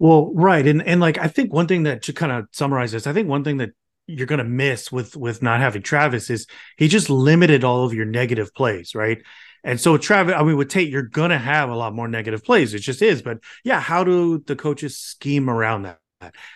[0.00, 3.06] Well right and and like i think one thing that to kind of summarize this
[3.06, 3.70] i think one thing that
[4.06, 7.94] you're going to miss with with not having Travis is he just limited all of
[7.94, 9.22] your negative plays, right?
[9.62, 12.44] And so Travis, I mean, with Tate, you're going to have a lot more negative
[12.44, 12.74] plays.
[12.74, 13.22] It just is.
[13.22, 15.98] But yeah, how do the coaches scheme around that?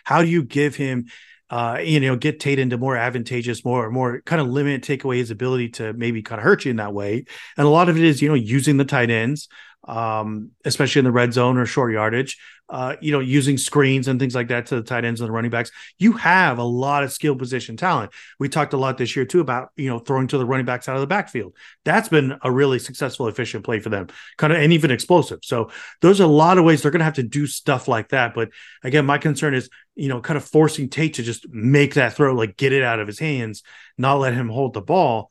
[0.04, 1.06] How do you give him,
[1.50, 5.18] uh, you know, get Tate into more advantageous, more more kind of limit, take away
[5.18, 7.24] his ability to maybe kind of hurt you in that way?
[7.56, 9.48] And a lot of it is, you know, using the tight ends,
[9.84, 12.36] um, especially in the red zone or short yardage
[12.70, 15.32] uh, you know, using screens and things like that to the tight ends and the
[15.32, 15.70] running backs.
[15.98, 18.12] You have a lot of skill position talent.
[18.38, 20.88] We talked a lot this year too about you know throwing to the running backs
[20.88, 21.56] out of the backfield.
[21.84, 25.40] That's been a really successful, efficient play for them, kind of and even explosive.
[25.42, 25.70] So
[26.02, 28.34] there's a lot of ways they're going to have to do stuff like that.
[28.34, 28.50] But
[28.82, 32.34] again, my concern is you know kind of forcing Tate to just make that throw,
[32.34, 33.62] like get it out of his hands,
[33.96, 35.30] not let him hold the ball.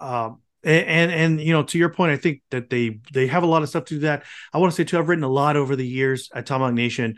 [0.00, 3.46] Um, and, and, you know to your point i think that they they have a
[3.46, 4.24] lot of stuff to do that.
[4.52, 7.16] I want to say too i've written a lot over the years at tomahawk nation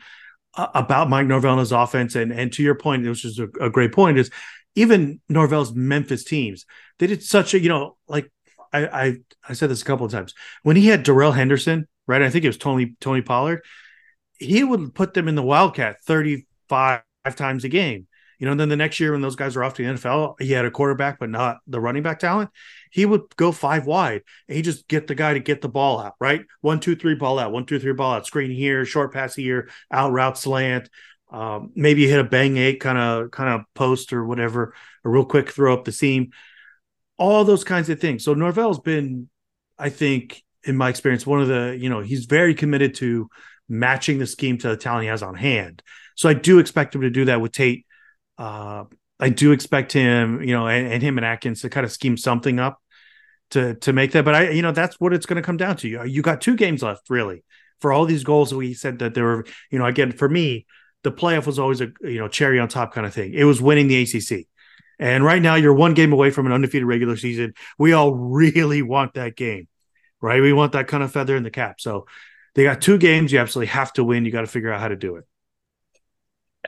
[0.54, 2.14] uh, about mike norvell's offense.
[2.14, 4.30] And and to your point which is a, a great point is
[4.74, 6.66] even norvell's memphis teams
[6.98, 8.30] they did such a you know like
[8.72, 9.16] i i,
[9.48, 10.34] I said this a couple of times.
[10.62, 13.62] When he had darrell henderson right i think it was tony tony pollard
[14.38, 17.02] he would put them in the wildcat 35
[17.34, 18.06] times a game
[18.38, 20.52] you know, then the next year when those guys were off to the NFL, he
[20.52, 22.50] had a quarterback, but not the running back talent
[22.96, 26.00] he would go five wide and he just get the guy to get the ball
[26.00, 26.40] out, right?
[26.62, 29.68] One, two, three, ball out, one, two, three, ball out, screen here, short pass here,
[29.90, 30.88] out route slant.
[31.30, 35.10] Um, maybe you hit a bang eight kind of kind of post or whatever, a
[35.10, 36.30] real quick throw up the seam,
[37.18, 38.24] all those kinds of things.
[38.24, 39.28] So Norvell's been,
[39.78, 43.28] I think, in my experience, one of the, you know, he's very committed to
[43.68, 45.82] matching the scheme to the talent he has on hand.
[46.14, 47.84] So I do expect him to do that with Tate.
[48.38, 48.84] Uh,
[49.18, 52.16] I do expect him, you know, and, and, him and Atkins to kind of scheme
[52.16, 52.80] something up
[53.50, 54.24] to to make that.
[54.24, 55.88] But I, you know, that's what it's going to come down to.
[55.88, 57.44] You you got two games left, really,
[57.80, 58.52] for all these goals.
[58.52, 60.66] We said that there were, you know, again for me,
[61.02, 63.32] the playoff was always a you know cherry on top kind of thing.
[63.32, 64.46] It was winning the ACC,
[64.98, 67.54] and right now you're one game away from an undefeated regular season.
[67.78, 69.68] We all really want that game,
[70.20, 70.42] right?
[70.42, 71.80] We want that kind of feather in the cap.
[71.80, 72.06] So
[72.54, 73.32] they got two games.
[73.32, 74.24] You absolutely have to win.
[74.24, 75.24] You got to figure out how to do it.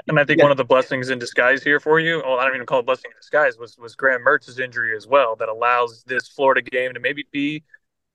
[0.07, 0.45] And I think yeah.
[0.45, 2.87] one of the blessings in disguise here for you, well, I don't even call it
[2.87, 6.95] blessing in disguise, was was Graham Mertz's injury as well that allows this Florida game
[6.95, 7.65] to maybe be.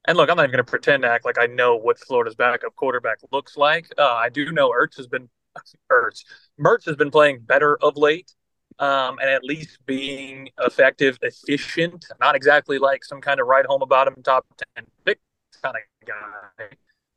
[0.08, 2.36] And look, I'm not even going to pretend to act like I know what Florida's
[2.36, 3.88] backup quarterback looks like.
[3.98, 5.30] Uh, I do know Ertz has been
[5.92, 6.24] Ertz
[6.60, 8.34] Mertz has been playing better of late,
[8.80, 12.06] um, and at least being effective, efficient.
[12.20, 15.20] Not exactly like some kind of write home about him top ten pick
[15.62, 16.66] kind of guy.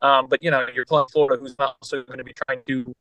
[0.02, 2.94] Um, but you know, you're playing Florida, who's not also going to be trying to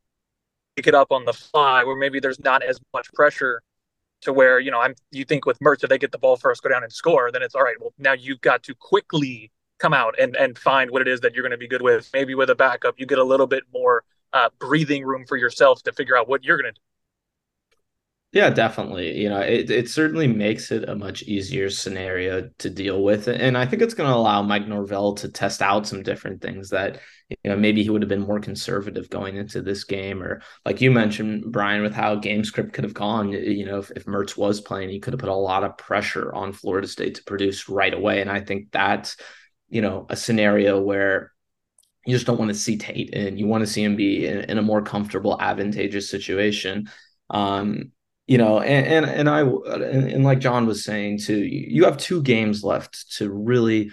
[0.75, 3.61] pick it up on the fly where maybe there's not as much pressure
[4.21, 6.63] to where you know I'm you think with Mertz if they get the ball first
[6.63, 9.93] go down and score then it's all right well now you've got to quickly come
[9.93, 12.09] out and and find what it is that you're going to be good with.
[12.13, 15.83] Maybe with a backup you get a little bit more uh, breathing room for yourself
[15.83, 16.81] to figure out what you're going to do
[18.35, 19.17] yeah, definitely.
[19.17, 23.29] You know, it, it certainly makes it a much easier scenario to deal with.
[23.29, 26.69] And I think it's going to allow Mike Norvell to test out some different things
[26.71, 30.21] that, you know, maybe he would have been more conservative going into this game.
[30.21, 33.89] Or like you mentioned, Brian, with how game script could have gone, you know, if,
[33.91, 37.15] if Mertz was playing, he could have put a lot of pressure on Florida State
[37.15, 38.19] to produce right away.
[38.19, 39.15] And I think that's,
[39.69, 41.31] you know, a scenario where
[42.05, 44.39] you just don't want to see Tate and you want to see him be in,
[44.39, 46.89] in a more comfortable, advantageous situation.
[47.29, 47.93] Um,
[48.27, 51.97] you know, and and, and I and, and like Jon was saying too, you have
[51.97, 53.91] two games left to really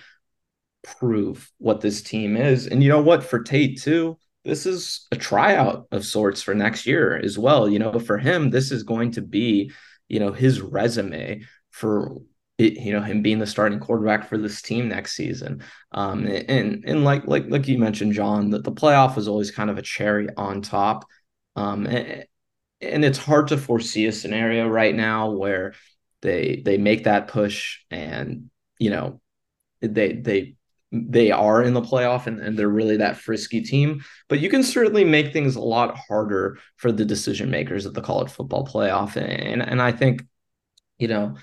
[0.83, 2.67] prove what this team is.
[2.67, 6.87] And you know what, for Tate too, this is a tryout of sorts for next
[6.87, 7.69] year as well.
[7.69, 9.71] You know, for him, this is going to be,
[10.09, 12.17] you know, his resume for
[12.59, 15.63] it, you know, him being the starting quarterback for this team next season.
[15.93, 19.71] Um, and and like like like you mentioned, Jon, that the playoff was always kind
[19.71, 21.05] of a cherry on top.
[21.55, 22.25] Um, and,
[22.83, 25.75] and it's hard to foresee a scenario right now where
[26.21, 29.21] they they make that push and you know
[29.81, 30.55] they they
[30.93, 34.03] they are in the playoff and, and they're really that frisky team.
[34.29, 38.03] But you can certainly make things a lot harder for the decision makers at the
[38.03, 39.17] college football playoff.
[39.17, 40.23] And and I think,
[40.99, 41.37] you know,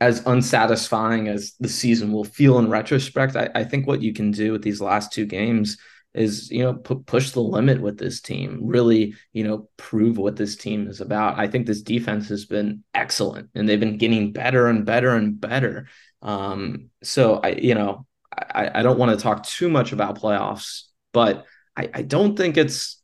[0.00, 4.32] as unsatisfying as the season will feel in retrospect, I, I think what you can
[4.32, 5.78] do with these last two games
[6.14, 10.36] is you know pu- push the limit with this team really you know prove what
[10.36, 14.32] this team is about i think this defense has been excellent and they've been getting
[14.32, 15.88] better and better and better
[16.22, 18.06] um so i you know
[18.36, 21.44] I, I don't want to talk too much about playoffs, but
[21.76, 23.00] I, I don't think it's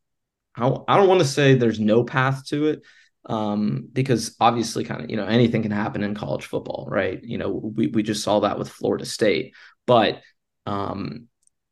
[0.57, 2.83] I don't, I don't want to say there's no path to it
[3.27, 7.23] um, because obviously kind of you know anything can happen in college football, right?
[7.23, 9.55] You know we we just saw that with Florida State,
[9.87, 10.21] but
[10.67, 11.29] um,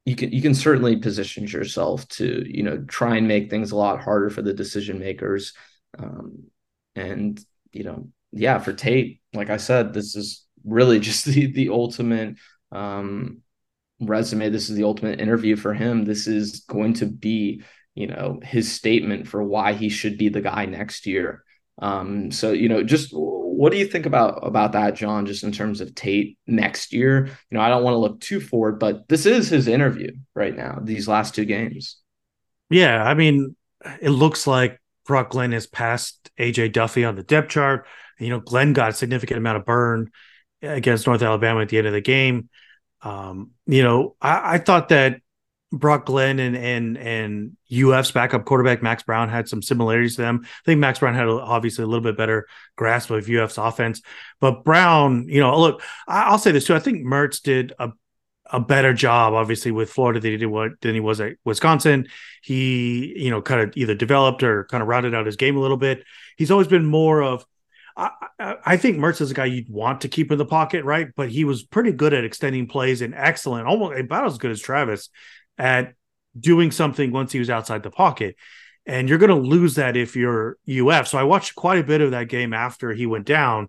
[0.09, 3.77] you can you can certainly position yourself to you know try and make things a
[3.77, 5.53] lot harder for the decision makers,
[5.99, 6.45] um,
[6.97, 7.39] and
[7.73, 12.37] you know yeah for Tate, like I said, this is really just the the ultimate
[12.73, 13.43] um,
[14.01, 14.49] resume.
[14.49, 16.07] This is the ultimate interview for him.
[16.07, 17.63] This is going to be,
[17.95, 21.45] you know, his statement for why he should be the guy next year.
[21.83, 23.13] Um, so you know, just
[23.59, 25.27] what do you think about about that, Jon?
[25.27, 28.41] Just in terms of Tate next year, you know, I don't want to look too
[28.41, 30.79] forward, but this is his interview right now.
[30.81, 31.97] These last two games.
[32.71, 33.57] Yeah, I mean,
[34.01, 37.89] it looks like Brock Glenn has passed AJ Duffy on the depth chart.
[38.21, 40.13] You know, Glenn got a significant amount of burn
[40.63, 42.51] against North Alabama at the end of the game.
[43.03, 45.21] Um, you know, I, I, thought that
[45.71, 50.41] Brock Glenn and and and UF's backup quarterback Max Brown had some similarities to them.
[50.45, 52.47] I think Max Brown had obviously a little bit better
[52.77, 54.01] grasp of UF's offense,
[54.41, 56.75] but Brown, you know, look, I, will say this too.
[56.75, 57.91] I think Mertz did a
[58.51, 62.09] a better job, obviously, with Florida than he did what than he was at Wisconsin.
[62.43, 65.61] He, you know, kind of either developed or kind of routed out his game a
[65.61, 66.03] little bit.
[66.39, 67.45] He's always been more of
[67.99, 71.09] I, I think Mertz is a guy you'd want to keep in the pocket, right?
[71.17, 74.61] But he was pretty good at extending plays and excellent, almost about as good as
[74.61, 75.11] Travis
[75.59, 75.95] at
[76.39, 78.37] doing something once he was outside the pocket.
[78.87, 81.09] And you're going to lose that if you're UF.
[81.09, 83.69] So I watched quite a bit of that game after he went down.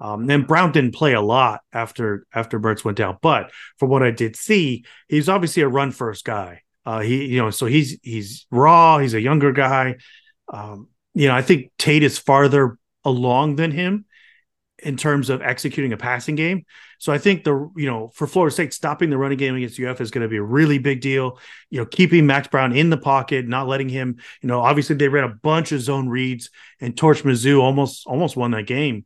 [0.00, 4.04] Um, then Brown didn't play a lot after after Mertz went down, but from what
[4.04, 6.62] I did see, he's obviously a run first guy.
[6.86, 8.98] Uh, he, you know, so he's he's raw.
[8.98, 9.96] He's a younger guy.
[10.52, 14.04] Um, you know, I think Tate is farther along than him
[14.80, 16.64] in terms of executing a passing game.
[16.98, 20.00] So I think the you know for Florida State stopping the running game against UF
[20.00, 21.38] is going to be a really big deal.
[21.70, 24.18] You know, keeping Max Brown in the pocket, not letting him.
[24.40, 26.50] You know, obviously they ran a bunch of zone reads
[26.80, 29.04] and Torch Mizzou almost almost won that game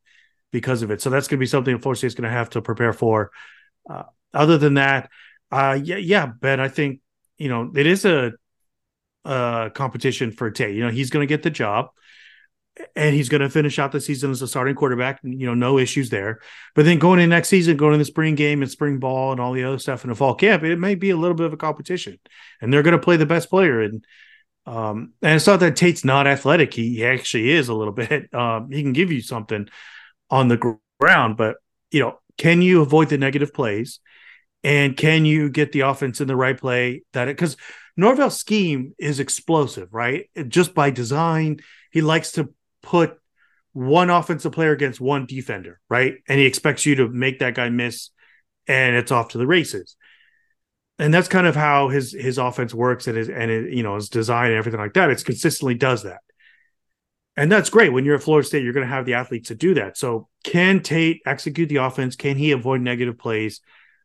[0.53, 1.01] because of it.
[1.01, 3.31] So that's going to be something Florida State's going to have to prepare for.
[3.89, 4.05] Uh,
[4.35, 5.11] other than that,
[5.51, 7.01] uh, yeah, yeah, Ben, I think
[7.37, 8.33] you know it is a,
[9.25, 10.75] a competition for Tate.
[10.75, 11.91] You know, he's going to get the job
[12.97, 15.21] and he's going to finish out the season as a starting quarterback.
[15.23, 16.41] You know, no issues there.
[16.75, 19.41] But then going in next season, going to the spring game and spring ball and
[19.41, 21.53] all the other stuff in the fall camp, it may be a little bit of
[21.53, 22.19] a competition,
[22.61, 23.83] and they're going to play the best player.
[23.83, 24.05] And
[24.65, 28.33] um, and it's not that Tate's not athletic; he, he actually is a little bit.
[28.35, 29.69] Um, he can give you something
[30.31, 31.57] on the ground, but
[31.91, 34.01] you know, can you avoid the negative plays?
[34.65, 37.57] And can you get the offense in the right play that because
[37.97, 40.31] Norvell's scheme is explosive, right?
[40.49, 41.59] Just by design,
[41.91, 43.19] he likes to put
[43.73, 46.17] one offensive player against one defender, right?
[46.29, 48.11] And he expects you to make that guy miss
[48.67, 49.97] and it's off to the races.
[50.99, 53.97] And that's kind of how his his offense works and his and it, you know
[53.97, 55.11] his design and everything like that.
[55.11, 56.21] It's consistently does that.
[57.35, 57.93] And that's great.
[57.93, 59.97] When you're at Florida State, you're going to have the athletes to do that.
[59.97, 62.15] So, can Tate execute the offense?
[62.15, 63.63] Can he avoid negative plays?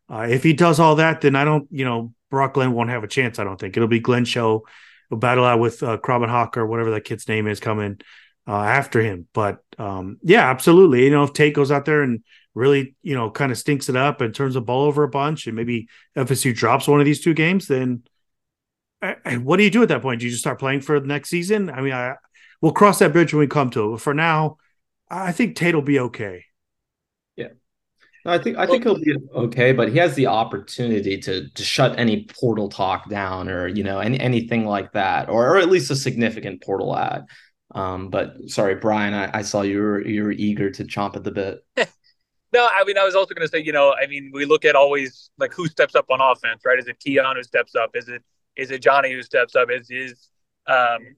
[0.08, 3.04] Uh, if he does all that, then I don't, you know, Brock Glenn won't have
[3.04, 3.38] a chance.
[3.38, 4.64] I don't think it'll be Glenn Show,
[5.10, 8.00] battle out with uh, or whatever that kid's name is coming
[8.48, 9.28] uh, after him.
[9.34, 11.04] But um, yeah, absolutely.
[11.04, 12.24] You know, if Tate goes out there and
[12.54, 15.46] really, you know, kind of stinks it up and turns the ball over a bunch,
[15.46, 18.02] and maybe FSU drops one of these two games, then
[19.42, 20.20] what do you do at that point?
[20.20, 21.70] Do you just start playing for the next season?
[21.70, 22.14] I mean, I
[22.60, 23.90] we'll cross that bridge when we come to it.
[23.92, 24.56] But for now,
[25.10, 26.44] I think Tate will be okay.
[27.36, 27.48] Yeah.
[28.24, 31.98] I think I think he'll be okay, but he has the opportunity to to shut
[31.98, 35.90] any portal talk down or you know any anything like that, or, or at least
[35.90, 37.26] a significant portal ad.
[37.74, 41.24] Um, but sorry, Brian, I, I saw you were you were eager to chomp at
[41.24, 41.64] the bit.
[42.52, 44.64] no, I mean I was also going to say, you know, I mean we look
[44.64, 46.78] at always like who steps up on offense, right?
[46.78, 47.90] Is it Keon who steps up?
[47.94, 48.22] Is it
[48.56, 49.70] is it Johnny who steps up?
[49.70, 50.30] Is is
[50.66, 51.16] um,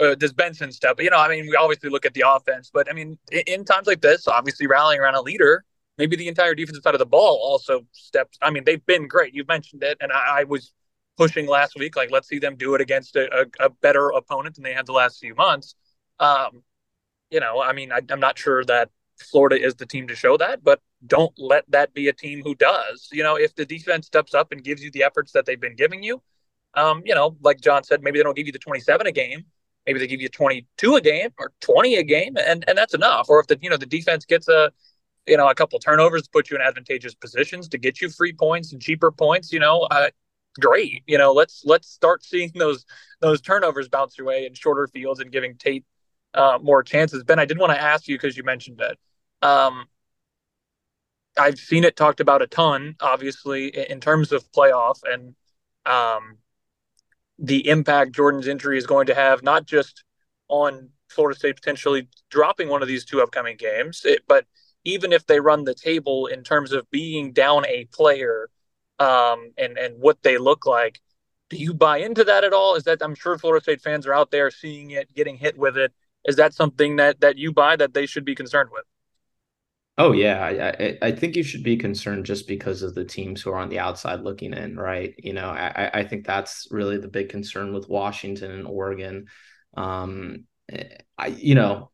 [0.00, 1.00] uh, does Benson step?
[1.00, 3.64] You know, I mean we obviously look at the offense, but I mean in, in
[3.64, 5.64] times like this, obviously rallying around a leader,
[5.96, 8.36] maybe the entire defensive side of the ball also steps.
[8.42, 9.32] I mean they've been great.
[9.32, 10.72] You've mentioned it, and I, I was
[11.18, 11.96] pushing last week.
[11.96, 14.86] Like, let's see them do it against a, a, a better opponent than they had
[14.86, 15.74] the last few months.
[16.20, 16.62] Um,
[17.30, 18.88] you know, I mean, I, am not sure that
[19.18, 22.54] Florida is the team to show that, but don't let that be a team who
[22.54, 23.08] does.
[23.12, 25.76] You know, if the defense steps up and gives you the efforts that they've been
[25.76, 26.22] giving you,
[26.74, 29.44] um, you know, like Jon said, maybe they don't give you the 27 a game,
[29.86, 33.28] maybe they give you 22 a game or 20 a game, and and that's enough.
[33.28, 34.70] Or if the you know the defense gets a
[35.26, 38.32] you know a couple turnovers to put you in advantageous positions to get you free
[38.32, 40.10] points and cheaper points, you know, uh,
[40.58, 41.02] great.
[41.06, 42.84] You know, let's let's start seeing those
[43.20, 45.84] those turnovers bounce away in shorter fields and giving Tate
[46.34, 47.24] uh, more chances.
[47.24, 48.98] Ben, I did want to ask you because you mentioned it.
[49.42, 49.86] Um,
[51.38, 55.34] I've seen it talked about a ton, obviously, in terms of playoff and
[55.86, 56.38] um,
[57.38, 60.04] the impact Jordan's injury is going to have, not just
[60.48, 64.44] on Florida State potentially dropping one of these two upcoming games, it, but
[64.84, 68.50] even if they run the table in terms of being down a player
[68.98, 71.00] um, and and what they look like,
[71.50, 72.74] do you buy into that at all?
[72.74, 75.76] Is that I'm sure Florida State fans are out there seeing it, getting hit with
[75.76, 75.92] it.
[76.24, 78.84] Is that something that that you buy that they should be concerned with?
[79.96, 80.44] Oh yeah,
[80.78, 83.68] I, I think you should be concerned just because of the teams who are on
[83.68, 85.12] the outside looking in, right?
[85.18, 89.26] You know, I, I think that's really the big concern with Washington and Oregon.
[89.76, 90.44] Um,
[91.18, 91.90] I you know,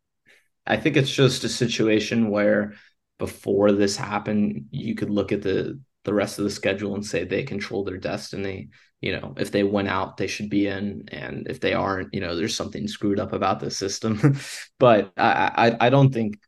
[0.66, 2.74] I think it's just a situation where
[3.18, 7.24] before this happened, you could look at the the rest of the schedule and say
[7.24, 8.70] they control their destiny.
[9.00, 12.20] You know, if they went out, they should be in, and if they aren't, you
[12.20, 14.38] know, there's something screwed up about the system.
[14.78, 16.38] but I, I I don't think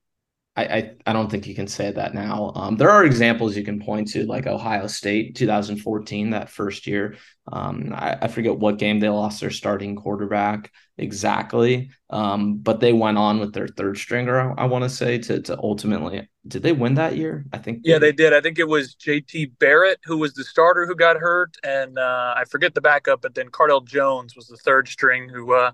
[0.57, 2.52] I, I, I don't think you can say that now.
[2.54, 7.16] Um, there are examples you can point to, like Ohio State 2014, that first year.
[7.52, 12.92] Um, I, I, forget what game they lost their starting quarterback exactly, um, but they
[12.92, 14.40] went on with their third stringer.
[14.40, 17.44] I, I want to say to to ultimately did they win that year?
[17.52, 17.82] I think.
[17.84, 18.32] Yeah, they did.
[18.32, 19.46] I think it was J.T.
[19.61, 23.34] Barrett who was the starter who got hurt, and uh, I forget the backup, but
[23.34, 25.52] then Cardale Jones was the third string who.
[25.52, 25.72] Uh,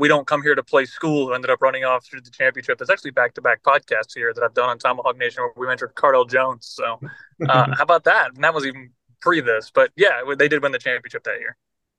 [0.00, 2.78] we don't come here to play school who ended up running off through the championship.
[2.78, 5.66] There's actually back to back podcasts here that I've done on Tomahawk Nation where we
[5.66, 6.66] mentioned Cardale Jones.
[6.66, 6.98] So
[7.46, 8.30] uh, how about that?
[8.34, 8.90] And that was even
[9.20, 11.56] pre this, but yeah, they did win the championship that year.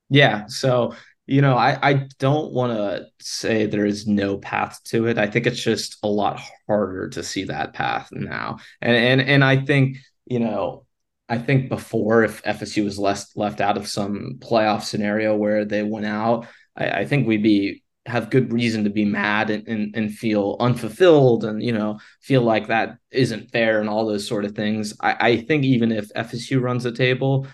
[0.10, 0.48] Yeah.
[0.48, 0.96] So,
[1.28, 5.20] you know, I, I don't want to say there is no path to it.
[5.20, 8.58] I think it's just a lot harder to see that path now.
[8.82, 10.86] And and and I think, you know,
[11.30, 15.84] I think before if FSU was less left out of some playoff scenario where they
[15.84, 19.96] went out, I, I think we'd be have good reason to be mad and, and,
[19.96, 24.44] and feel unfulfilled and you know feel like that isn't fair and all those sort
[24.44, 27.46] of things I, I think even if fsu runs the table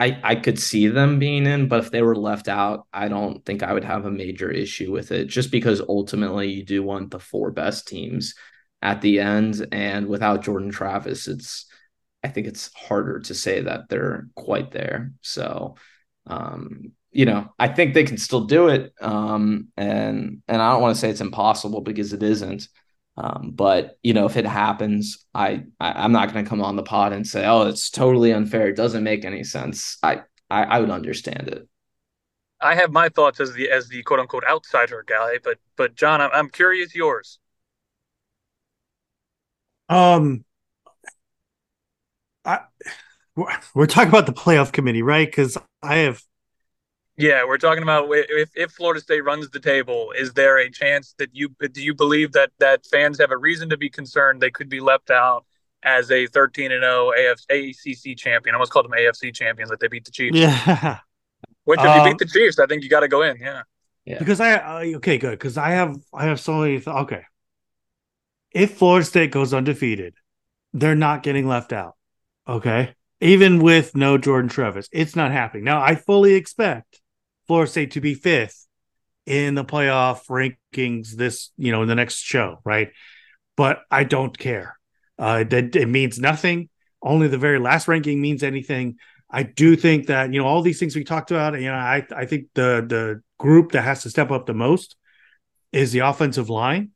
[0.00, 3.44] I, I could see them being in, but if they were left out, I don't
[3.44, 7.10] think I would have a major issue with it just because ultimately you do want
[7.10, 8.34] the four best teams
[8.80, 9.66] at the end.
[9.72, 11.66] And without Jordan Travis, it's
[12.22, 15.12] I think it's harder to say that they're quite there.
[15.22, 15.76] So
[16.26, 18.92] um, you know, I think they can still do it.
[19.00, 22.68] Um, and and I don't want to say it's impossible because it isn't.
[23.16, 26.76] Um, but you know, if it happens, I, I am not going to come on
[26.76, 28.68] the pod and say, "Oh, it's totally unfair.
[28.68, 31.68] It doesn't make any sense." I I, I would understand it.
[32.60, 36.20] I have my thoughts as the as the quote unquote outsider guy, but but John,
[36.20, 37.38] I'm, I'm curious yours.
[39.88, 40.44] Um,
[42.44, 42.60] I
[43.74, 45.26] we're talking about the playoff committee, right?
[45.26, 46.22] Because I have
[47.18, 51.14] yeah, we're talking about if, if Florida State runs the table, is there a chance
[51.18, 54.52] that you do you believe that that fans have a reason to be concerned they
[54.52, 55.44] could be left out
[55.82, 57.10] as a 13 and 0
[57.50, 58.54] ACC champion?
[58.54, 60.38] I almost called them AFC champions that they beat the Chiefs.
[60.38, 60.98] Yeah.
[61.64, 63.36] Which if um, you beat the Chiefs, I think you got to go in.
[63.38, 63.62] Yeah.
[64.04, 64.20] Yeah.
[64.20, 65.32] Because I, I okay, good.
[65.32, 66.80] Because I have I have so many.
[66.80, 67.22] Th- okay.
[68.52, 70.14] If Florida State goes undefeated,
[70.72, 71.96] they're not getting left out.
[72.48, 72.94] Okay.
[73.20, 75.64] Even with no Jordan Travis, it's not happening.
[75.64, 77.00] Now I fully expect
[77.48, 78.66] Florida State to be fifth
[79.26, 82.90] in the playoff rankings this, you know, in the next show, right?
[83.56, 84.78] But I don't care.
[85.18, 86.68] Uh, that it means nothing.
[87.02, 88.96] Only the very last ranking means anything.
[89.30, 91.60] I do think that you know all these things we talked about.
[91.60, 94.96] You know, I I think the the group that has to step up the most
[95.72, 96.92] is the offensive line.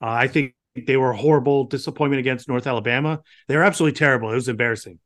[0.00, 0.54] Uh, I think
[0.86, 3.22] they were a horrible disappointment against North Alabama.
[3.48, 4.30] They were absolutely terrible.
[4.30, 5.00] It was embarrassing.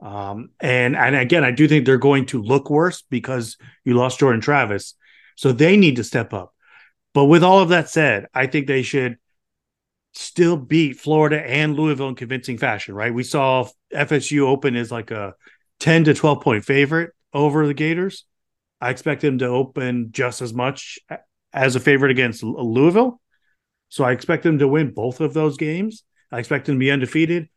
[0.00, 4.18] Um, and and again, I do think they're going to look worse because you lost
[4.18, 4.94] Jordan Travis,
[5.36, 6.54] so they need to step up.
[7.14, 9.16] But with all of that said, I think they should
[10.12, 12.94] still beat Florida and Louisville in convincing fashion.
[12.94, 13.12] Right?
[13.12, 15.34] We saw FSU open as like a
[15.80, 18.24] ten to twelve point favorite over the Gators.
[18.80, 20.98] I expect them to open just as much
[21.54, 23.20] as a favorite against Louisville.
[23.88, 26.02] So I expect them to win both of those games.
[26.30, 27.48] I expect them to be undefeated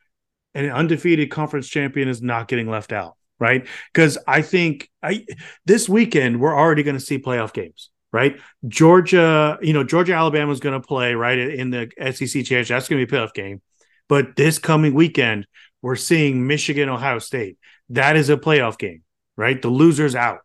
[0.53, 3.67] an undefeated conference champion is not getting left out, right?
[3.93, 5.25] Because I think I
[5.65, 8.39] this weekend we're already going to see playoff games, right?
[8.67, 12.75] Georgia, you know, Georgia Alabama is going to play right in the SEC championship.
[12.75, 13.61] That's going to be a playoff game.
[14.07, 15.45] But this coming weekend,
[15.81, 17.57] we're seeing Michigan, Ohio State.
[17.89, 19.03] That is a playoff game,
[19.37, 19.61] right?
[19.61, 20.39] The loser's out.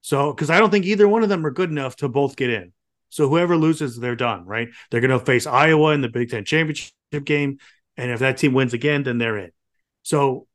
[0.00, 2.50] So, because I don't think either one of them are good enough to both get
[2.50, 2.72] in.
[3.08, 4.68] So, whoever loses, they're done, right?
[4.90, 6.92] They're going to face Iowa in the Big Ten championship
[7.24, 7.58] game.
[7.96, 9.50] And if that team wins again, then they're in.
[10.02, 10.46] So,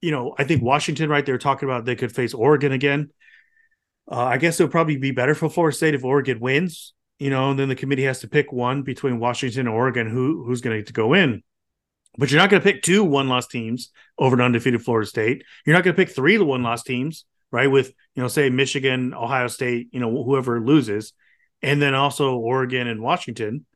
[0.00, 1.24] you know, I think Washington, right?
[1.24, 3.10] They're talking about they could face Oregon again.
[4.10, 7.30] Uh, I guess it would probably be better for Florida State if Oregon wins, you
[7.30, 10.60] know, and then the committee has to pick one between Washington and Oregon who who's
[10.60, 11.42] going to go in.
[12.18, 15.44] But you're not going to pick two one loss teams over an undefeated Florida State.
[15.64, 17.70] You're not going to pick three one loss teams, right?
[17.70, 21.12] With you know, say Michigan, Ohio State, you know, whoever loses,
[21.62, 23.66] and then also Oregon and Washington.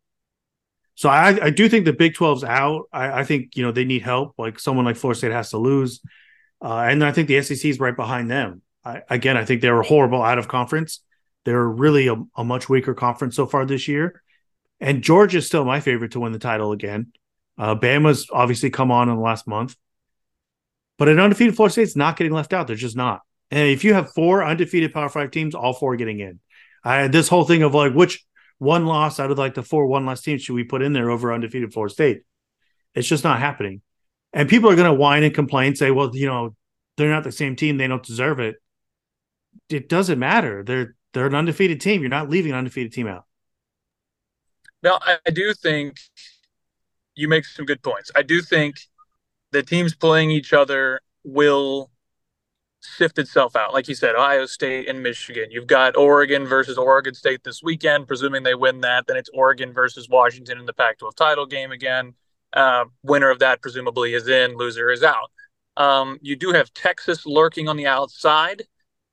[1.00, 2.82] So I, I do think the Big 12's out.
[2.92, 4.34] I, I, think you know they need help.
[4.36, 6.02] Like someone like Florida State has to lose,
[6.62, 8.60] uh, and I think the SEC is right behind them.
[8.84, 11.00] I, again, I think they were horrible out of conference.
[11.46, 14.22] They're really a, a much weaker conference so far this year.
[14.78, 17.12] And Georgia's still my favorite to win the title again.
[17.56, 19.76] Uh, Bama's obviously come on in the last month,
[20.98, 22.66] but an undefeated Florida State's not getting left out.
[22.66, 23.22] They're just not.
[23.50, 26.40] And if you have four undefeated Power Five teams, all four getting in.
[26.84, 28.22] I this whole thing of like which
[28.60, 31.10] one loss out of like the four one loss teams should we put in there
[31.10, 32.22] over undefeated Florida State?
[32.94, 33.80] It's just not happening.
[34.34, 36.54] And people are going to whine and complain, say, well, you know,
[36.96, 37.78] they're not the same team.
[37.78, 38.56] They don't deserve it.
[39.70, 40.62] It doesn't matter.
[40.62, 42.02] They're they're an undefeated team.
[42.02, 43.24] You're not leaving an undefeated team out.
[44.82, 45.98] Now, I do think
[47.14, 48.10] you make some good points.
[48.14, 48.76] I do think
[49.52, 51.90] the teams playing each other will
[52.80, 53.72] sift itself out.
[53.72, 55.50] Like you said, Ohio State and Michigan.
[55.50, 58.06] You've got Oregon versus Oregon State this weekend.
[58.06, 61.72] Presuming they win that, then it's Oregon versus Washington in the Pac 12 title game
[61.72, 62.14] again.
[62.52, 65.30] Uh, winner of that presumably is in, loser is out.
[65.76, 68.64] Um, you do have Texas lurking on the outside.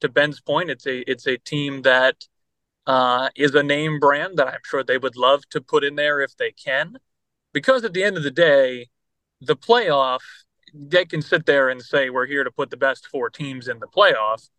[0.02, 2.26] To Ben's point, it's a it's a team that
[2.86, 6.22] uh, is a name brand that I'm sure they would love to put in there
[6.22, 6.98] if they can
[7.54, 8.88] because at the end of the day,
[9.42, 10.22] the playoff,
[10.80, 13.80] they can sit there and say, we're here to put the best four teams in
[13.80, 14.50] the playoff.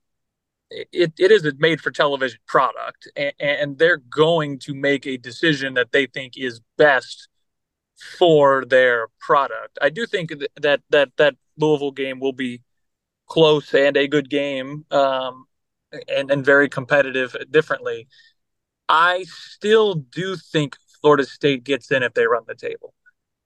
[0.71, 5.17] It, it is a made for television product, and, and they're going to make a
[5.17, 7.29] decision that they think is best
[8.19, 9.79] for their product.
[9.81, 12.63] I do think that that that Louisville game will be
[13.27, 15.47] close and a good game, um,
[16.07, 17.35] and and very competitive.
[17.51, 18.07] Differently,
[18.91, 22.93] I still do think Florida State gets in if they run the table.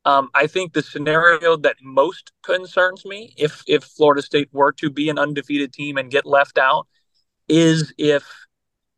[0.04, 4.90] Um, I think the scenario that most concerns me, if if Florida State were to
[4.90, 6.88] be an undefeated team and get left out,
[7.48, 8.24] is if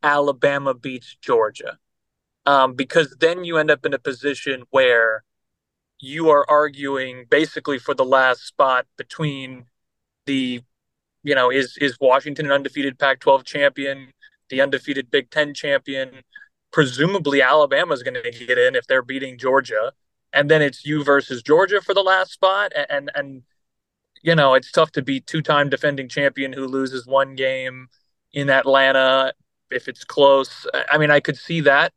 [0.02, 1.78] Alabama beats Georgia,
[2.46, 5.24] um, because then you end up in a position where
[6.00, 9.64] you are arguing basically for the last spot between
[10.26, 10.62] the,
[11.22, 14.12] you know, is is Washington an undefeated Pac-12 champion,
[14.48, 16.22] the undefeated Big Ten champion,
[16.72, 19.92] presumably Alabama is going to get in if they're beating Georgia,
[20.34, 23.42] and then it's you versus Georgia for the last spot, and and, and
[24.22, 27.88] you know it's tough to beat two-time defending champion who loses one game
[28.32, 29.32] in Atlanta
[29.70, 30.66] if it's close.
[30.90, 31.92] I mean, I could see that,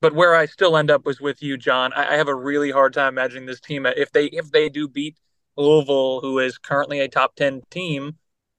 [0.00, 1.92] but where I still end up was with you, Jon.
[1.92, 4.68] I, I have a really hard time imagining this team uh, if they if they
[4.68, 5.16] do beat
[5.56, 8.16] Louisville, who is currently a top ten team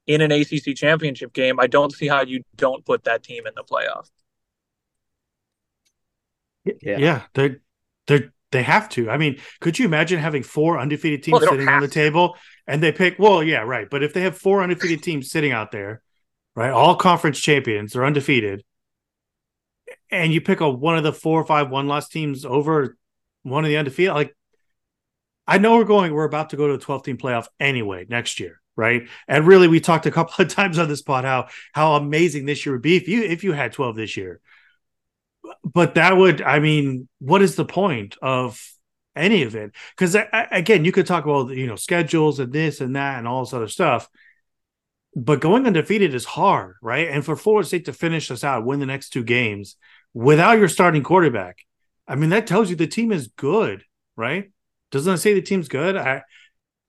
[0.08, 1.60] in an ACC championship game.
[1.60, 4.10] I don't see how you don't put that team in the playoff.
[6.82, 6.98] Yeah.
[6.98, 7.56] yeah, they
[8.08, 9.10] they they have to.
[9.10, 12.82] I mean, could you imagine having four undefeated teams well, sitting on the table and
[12.82, 13.20] they pick?
[13.20, 13.90] Well, yeah, right.
[13.90, 16.02] But if they have four undefeated teams sitting out there,
[16.56, 18.64] right, all conference champions, they're undefeated,
[20.12, 22.98] and you pick a one of the four or five one loss teams over
[23.44, 24.36] one of the undefeated, like
[25.48, 28.40] I know we're going, we're about to go to a 12 team playoff anyway next
[28.40, 29.08] year, right?
[29.28, 32.66] And really, we talked a couple of times on this pod how how amazing this
[32.66, 34.40] year would be if you if you had 12 this year
[35.64, 38.62] but that would, I mean, what is the point of
[39.16, 39.72] any of it?
[39.98, 43.44] Because again, you could talk about you know schedules and this and that and all
[43.44, 44.08] this other stuff,
[45.16, 47.10] but going undefeated is hard, right?
[47.10, 49.76] And for Florida State to finish us out, win the next two games
[50.14, 51.58] without your starting quarterback,
[52.08, 53.84] I mean, that tells you the team is good,
[54.16, 54.52] right?
[54.92, 55.98] Doesn't it say the team's good?
[55.98, 56.24] I,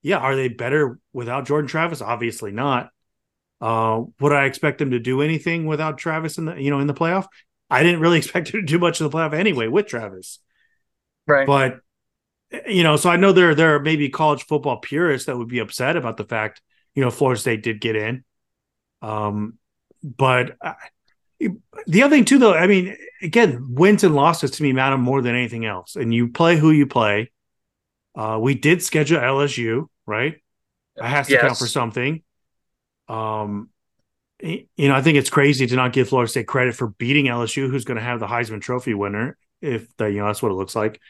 [0.02, 2.00] yeah, are they better without Jordan Travis?
[2.00, 2.90] Obviously not.
[3.60, 6.86] Uh, would I expect them to do anything without Travis in the you know in
[6.86, 7.26] the playoff?
[7.70, 10.38] I didn't really expect him to do much of the playoff anyway with Travis.
[11.26, 11.46] Right.
[11.46, 11.80] But
[12.66, 15.58] you know, so I know there there are maybe college football purists that would be
[15.58, 16.62] upset about the fact,
[16.94, 18.24] you know, Florida State did get in.
[19.02, 19.58] Um,
[20.02, 20.74] but I,
[21.86, 25.22] the other thing too, though, I mean, again, wins and losses to me matter more
[25.22, 25.94] than anything else.
[25.94, 27.30] And you play who you play.
[28.14, 30.40] Uh, we did schedule LSU, right?
[30.96, 31.42] That has to yes.
[31.42, 32.22] count for something.
[33.08, 33.70] Um,
[34.40, 37.70] you know, I think it's crazy to not give Florida State credit for beating LSU,
[37.70, 40.56] who's going to have the Heisman Trophy winner, if that, you know, that's what it
[40.56, 41.00] looks like.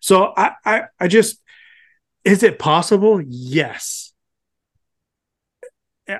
[0.00, 1.40] So I, I, I just,
[2.24, 3.20] Is it possible?
[3.20, 4.12] Yes.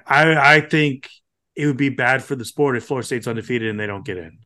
[0.07, 1.09] I I think
[1.57, 4.19] it would be bad for the sport if Florida State's undefeated and they don't get
[4.19, 4.39] in.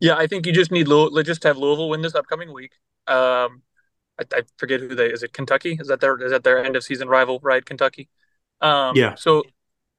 [0.00, 2.72] Yeah, I think you just need Louis, just have Louisville win this upcoming week.
[3.06, 3.62] Um,
[4.18, 5.22] I, I, forget who they is.
[5.22, 5.76] It Kentucky?
[5.78, 7.38] Is that their is that their end of season rival?
[7.42, 8.08] Right, Kentucky.
[8.60, 9.14] Um, yeah.
[9.16, 9.44] So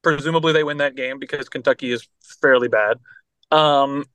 [0.05, 2.07] presumably they win that game because Kentucky is
[2.39, 2.99] fairly bad.
[3.49, 4.05] Um,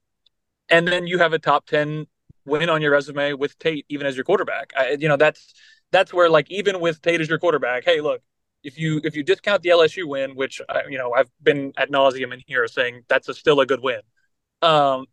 [0.68, 2.06] and then you have a top ten
[2.46, 4.72] win on your resume with Tate even as your quarterback.
[4.76, 5.52] I, you know that's
[5.90, 8.22] that's where like even with Tate as your quarterback, hey, look,
[8.62, 11.90] if you if you discount the LSU win, which uh, you know I've been at
[11.90, 14.00] nauseum in here saying that's a, still a good win.
[14.62, 15.06] Um,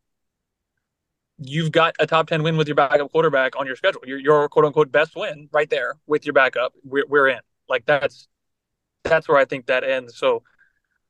[1.40, 4.02] you've got a top 10 win with your backup quarterback on your schedule.
[4.06, 6.74] Your, your quote unquote best win right there with your backup.
[6.84, 7.40] We're, we're in.
[7.68, 8.28] Like that's
[9.04, 10.18] that's where I think that ends.
[10.18, 10.44] So,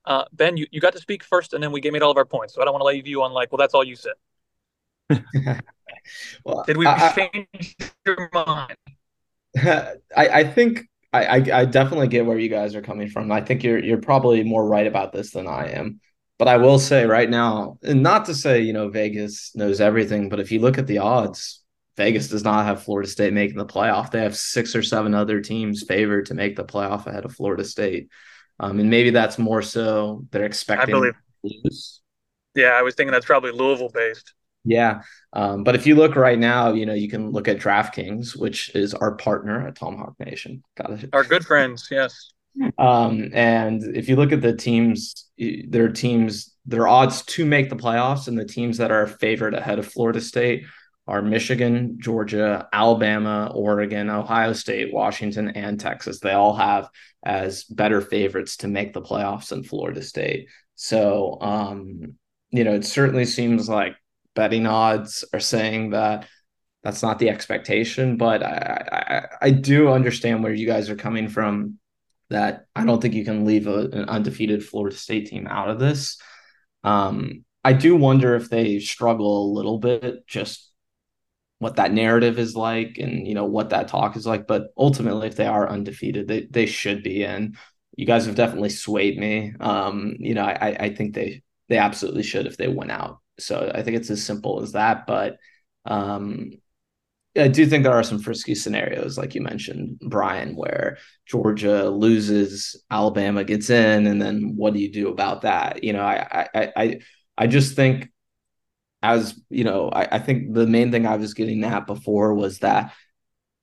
[0.08, 2.26] uh, Ben, you, you got to speak first, and then we made all of our
[2.26, 2.55] points.
[2.55, 4.14] So I don't want to leave you on like, well, that's all you said.
[6.43, 8.78] well, Did we I, change your mind?
[9.58, 13.32] I, I think I, I, I definitely get where you guys are coming from.
[13.32, 15.99] I think you're you're probably more right about this than I am.
[16.39, 20.30] But I will say right now, and not to say, you know, Vegas knows everything,
[20.30, 21.64] but if you look at the odds,
[21.97, 24.12] Vegas does not have Florida State making the playoff.
[24.12, 27.66] They have six or seven other teams favored to make the playoff ahead of Florida
[27.66, 28.10] State.
[28.60, 31.14] Um, and maybe that's more so they're expecting I believe.
[31.43, 32.01] lose.
[32.55, 34.34] Yeah, I was thinking that's probably Louisville based.
[34.66, 35.01] Yeah.
[35.32, 38.76] Um, but if you look right now, you know, you can look at DraftKings, which
[38.76, 40.64] is our partner at Tomahawk Nation.
[40.76, 41.10] Got it.
[41.14, 42.32] Our good friends, yes.
[42.78, 47.76] Um, and if you look at the teams, their teams, their odds to make the
[47.76, 50.66] playoffs, and the teams that are favored ahead of Florida State
[51.08, 56.20] are Michigan, Georgia, Alabama, Oregon, Ohio State, Washington, and Texas.
[56.20, 56.89] They all have
[57.28, 60.47] as better favorites to make the playoffs than Florida State.
[60.75, 62.13] So, um,
[62.51, 63.97] you know, it certainly seems like
[64.34, 66.25] betting odds are saying that
[66.84, 71.28] that's not the expectation, but I, I, I do understand where you guys are coming
[71.28, 71.80] from
[72.30, 75.80] that I don't think you can leave a, an undefeated Florida State team out of
[75.80, 76.21] this.
[76.86, 80.66] Um, I do wonder if they struggle a little bit, just
[81.60, 84.47] what that narrative is like and you know what that talk is like.
[84.47, 87.58] But ultimately, if they are undefeated, they they should be in.
[87.95, 89.53] You guys have definitely swayed me.
[89.60, 93.20] Um, you know, I I think they they absolutely should if they went out.
[93.39, 95.08] So I think it's as simple as that.
[95.08, 95.38] But
[95.86, 96.51] um,
[97.38, 100.97] I do think there are some frisky scenarios, like you mentioned, Brian, where
[101.28, 105.84] Georgia loses, Alabama gets in, and then what do you do about that?
[105.84, 106.99] You know, I I I
[107.38, 108.10] I just think
[109.01, 112.59] as you know, I, I think the main thing I was getting at before was
[112.59, 112.93] that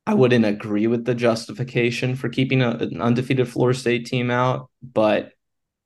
[0.06, 4.70] I wouldn't agree with the justification for keeping a, an undefeated Florida State team out,
[4.82, 5.32] but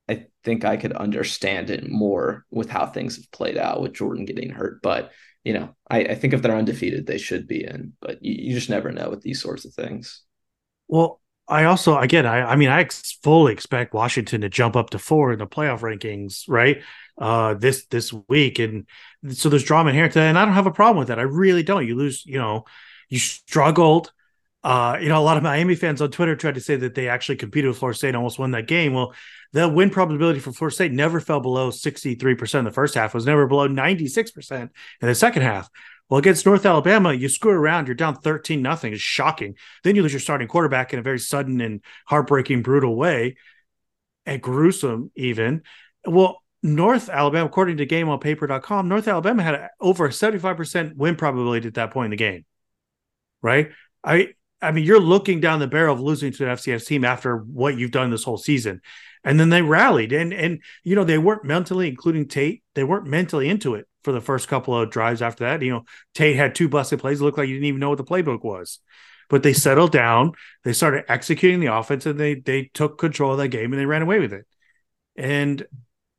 [0.08, 4.24] I think I could understand it more with how things have played out with Jordan
[4.24, 4.82] getting hurt.
[4.82, 5.12] But
[5.44, 8.54] you know, I, I think if they're undefeated, they should be in, but you, you
[8.54, 10.22] just never know with these sorts of things.
[10.88, 14.90] Well, I also again, I I mean, I ex- fully expect Washington to jump up
[14.90, 16.82] to four in the playoff rankings, right?
[17.18, 18.86] Uh, this this week, and
[19.30, 21.18] so there's drama in here today, and I don't have a problem with that.
[21.18, 21.86] I really don't.
[21.86, 22.64] You lose, you know,
[23.08, 24.12] you struggled.
[24.62, 27.08] Uh, you know, a lot of Miami fans on Twitter tried to say that they
[27.08, 28.92] actually competed with Florida State and almost won that game.
[28.92, 29.14] Well,
[29.52, 33.26] the win probability for Florida State never fell below 63% in the first half, was
[33.26, 35.70] never below 96% in the second half.
[36.08, 38.92] Well, against North Alabama, you screw around, you're down 13 nothing.
[38.92, 39.56] It's shocking.
[39.84, 43.36] Then you lose your starting quarterback in a very sudden and heartbreaking, brutal way,
[44.24, 45.62] and gruesome even.
[46.06, 51.92] Well, North Alabama, according to GameOnPaper.com, North Alabama had over 75% win probability at that
[51.92, 52.44] point in the game.
[53.42, 53.70] Right?
[54.02, 54.30] I
[54.60, 57.78] I mean, you're looking down the barrel of losing to an FCS team after what
[57.78, 58.80] you've done this whole season.
[59.22, 63.06] And then they rallied and and you know, they weren't mentally, including Tate, they weren't
[63.06, 65.62] mentally into it for the first couple of drives after that.
[65.62, 65.84] You know,
[66.14, 67.20] Tate had two busted plays.
[67.20, 68.80] It looked like you didn't even know what the playbook was.
[69.28, 70.32] But they settled down,
[70.64, 73.86] they started executing the offense, and they they took control of that game and they
[73.86, 74.46] ran away with it.
[75.16, 75.66] And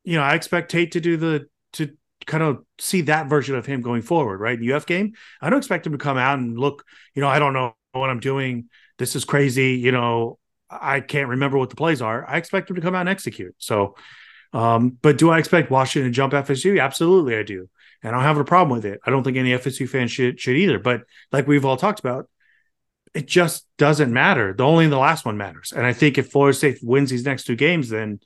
[0.03, 1.91] you know, I expect Tate to do the to
[2.25, 4.59] kind of see that version of him going forward, right?
[4.59, 6.83] In UF game, I don't expect him to come out and look,
[7.15, 8.69] you know, I don't know what I'm doing.
[8.97, 9.73] This is crazy.
[9.75, 10.37] You know,
[10.69, 12.27] I can't remember what the plays are.
[12.27, 13.55] I expect him to come out and execute.
[13.57, 13.95] So,
[14.53, 16.81] um, but do I expect Washington to jump FSU?
[16.81, 17.69] Absolutely, I do.
[18.01, 18.99] And I don't have a problem with it.
[19.05, 20.79] I don't think any FSU fan should should either.
[20.79, 22.29] But like we've all talked about,
[23.13, 24.53] it just doesn't matter.
[24.53, 25.73] The only the last one matters.
[25.75, 28.19] And I think if Florida State wins these next two games, then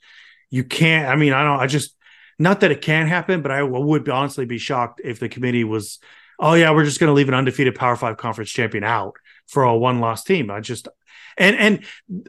[0.54, 1.08] you can't.
[1.08, 1.58] I mean, I don't.
[1.58, 1.96] I just
[2.38, 5.98] not that it can happen, but I would honestly be shocked if the committee was,
[6.38, 9.16] oh yeah, we're just going to leave an undefeated Power Five conference champion out
[9.48, 10.52] for a one loss team.
[10.52, 10.86] I just
[11.36, 11.84] and and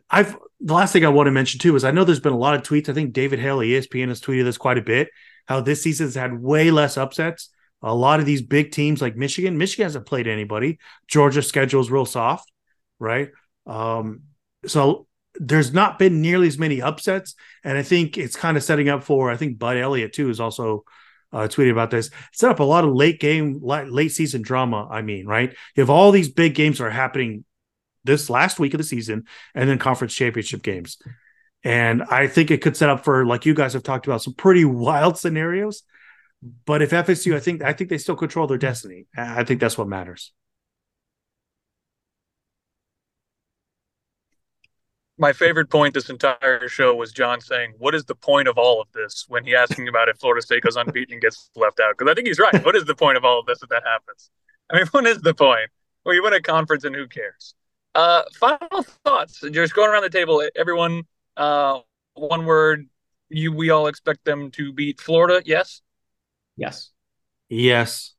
[0.09, 2.37] I've the last thing I want to mention too is I know there's been a
[2.37, 2.89] lot of tweets.
[2.89, 5.09] I think David Hale, ESPN, has tweeted this quite a bit.
[5.45, 7.49] How this season's had way less upsets.
[7.83, 10.79] A lot of these big teams like Michigan, Michigan hasn't played anybody.
[11.07, 12.51] Georgia's schedule is real soft,
[12.97, 13.29] right?
[13.67, 14.21] Um,
[14.65, 15.05] so
[15.39, 19.03] there's not been nearly as many upsets, and I think it's kind of setting up
[19.03, 19.31] for.
[19.31, 20.83] I think Bud Elliott too is also
[21.31, 22.09] uh, tweeted about this.
[22.33, 24.87] Set up a lot of late game, late season drama.
[24.89, 25.55] I mean, right?
[25.75, 27.43] Have all these big games are happening
[28.03, 30.97] this last week of the season, and then conference championship games.
[31.63, 34.35] And I think it could set up for, like you guys have talked about, some
[34.35, 35.83] pretty wild scenarios.
[36.65, 39.07] But if FSU, I think I think they still control their destiny.
[39.17, 40.31] I think that's what matters.
[45.17, 48.81] My favorite point this entire show was Jon saying, "What is the point of all
[48.81, 51.97] of this?" When he asking about if Florida State goes unbeaten and gets left out,
[51.97, 52.63] because I think he's right.
[52.65, 54.29] What is the point of all of this if that happens?
[54.69, 55.69] I mean, what is the point?
[56.03, 57.55] Well, you win a conference and who cares?
[57.95, 59.41] Uh, final thoughts.
[59.51, 61.03] Just going around the table, everyone.
[61.37, 61.79] Uh,
[62.13, 62.87] one word.
[63.29, 65.41] You, we all expect them to beat Florida.
[65.45, 65.81] Yes.
[66.57, 66.91] Yes.
[67.49, 68.13] Yes.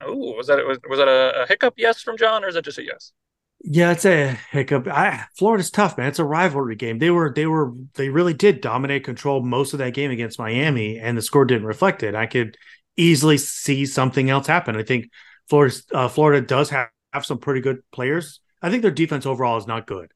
[0.00, 1.74] Oh, was that was, was that a, a hiccup?
[1.76, 3.12] Yes, from Jon, or is that just a yes?
[3.60, 4.86] Yeah, it's a hiccup.
[4.86, 6.08] I, Florida's tough, man.
[6.08, 6.98] It's a rivalry game.
[6.98, 10.98] They were, they were, they really did dominate, control most of that game against Miami,
[10.98, 12.14] and the score didn't reflect it.
[12.14, 12.56] I could
[12.96, 14.76] easily see something else happen.
[14.76, 15.10] I think
[15.48, 18.40] Florida, uh, Florida does have, have some pretty good players.
[18.62, 20.12] I think their defense overall is not good,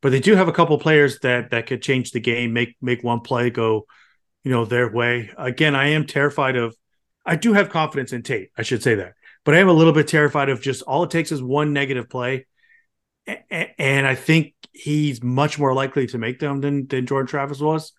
[0.00, 3.02] but they do have a couple players that that could change the game, make make
[3.04, 3.86] one play go,
[4.44, 5.30] you know, their way.
[5.36, 6.74] Again, I am terrified of.
[7.24, 8.50] I do have confidence in Tate.
[8.56, 9.14] I should say that,
[9.44, 12.08] but I am a little bit terrified of just all it takes is one negative
[12.08, 12.46] play
[13.26, 17.92] and I think he's much more likely to make them than than Jordan Travis was,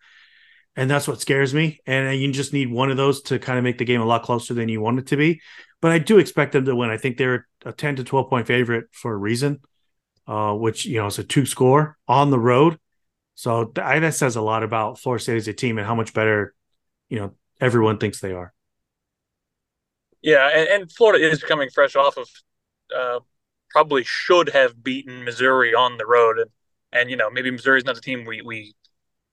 [0.75, 1.79] and that's what scares me.
[1.85, 4.23] And you just need one of those to kind of make the game a lot
[4.23, 5.41] closer than you want it to be.
[5.81, 6.89] But I do expect them to win.
[6.89, 9.59] I think they're a ten to twelve point favorite for a reason,
[10.27, 12.79] uh, which you know is a two score on the road.
[13.35, 16.11] So I, that says a lot about Florida State as a team and how much
[16.11, 16.55] better,
[17.07, 18.51] you know, everyone thinks they are.
[20.23, 22.27] Yeah, and, and Florida is coming fresh off of
[22.95, 23.19] uh,
[23.77, 26.39] probably should have beaten Missouri on the road.
[26.39, 26.49] And,
[26.91, 28.73] and you know, maybe Missouri's not the team we, we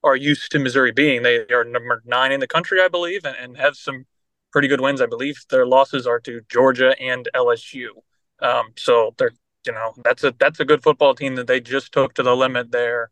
[0.03, 1.23] are used to Missouri being.
[1.23, 4.05] They are number nine in the country, I believe, and, and have some
[4.51, 5.01] pretty good wins.
[5.01, 7.87] I believe their losses are to Georgia and LSU.
[8.39, 9.31] Um, so they're,
[9.65, 12.35] you know, that's a that's a good football team that they just took to the
[12.35, 13.09] limit there,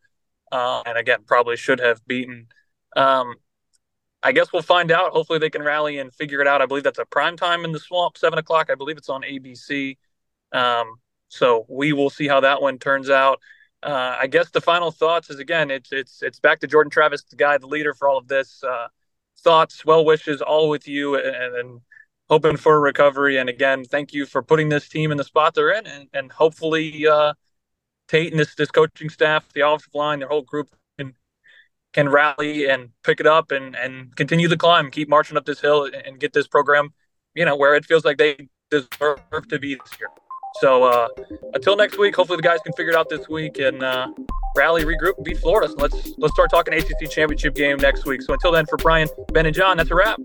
[0.52, 2.46] uh, and again probably should have beaten.
[2.96, 3.38] Um,
[4.22, 5.14] I guess we'll find out.
[5.14, 6.62] Hopefully they can rally and figure it out.
[6.62, 8.70] I believe that's a prime time in the swamp, seven o'clock.
[8.70, 9.98] I believe it's on ABC.
[10.54, 10.98] Um,
[11.34, 13.40] so we will see how that one turns out.
[13.82, 17.24] Uh, I guess the final thoughts is again, it's it's it's back to Jordan Travis,
[17.24, 18.64] the guy, the leader for all of this.
[18.64, 18.88] Uh,
[19.40, 21.82] thoughts, well wishes, all with you, and, and,
[22.30, 23.38] hoping for a recovery.
[23.38, 26.32] And again, thank you for putting this team in the spot they're in, and, and
[26.32, 27.34] hopefully uh,
[28.08, 31.14] Tate and this this coaching staff, the offensive line, their whole group can
[31.92, 35.60] can rally and pick it up and and continue the climb, keep marching up this
[35.60, 36.94] hill, and, and get this program,
[37.36, 40.10] you know, where it feels like they deserve to be this year.
[40.62, 41.08] So uh,
[41.54, 44.08] until next week, hopefully the guys can figure it out this week and uh,
[44.56, 45.68] rally, regroup, beat Florida.
[45.70, 48.22] So let's let's start talking ACC championship game next week.
[48.22, 50.20] So until then, for Brian, Ben, and Jon, that's a wrap.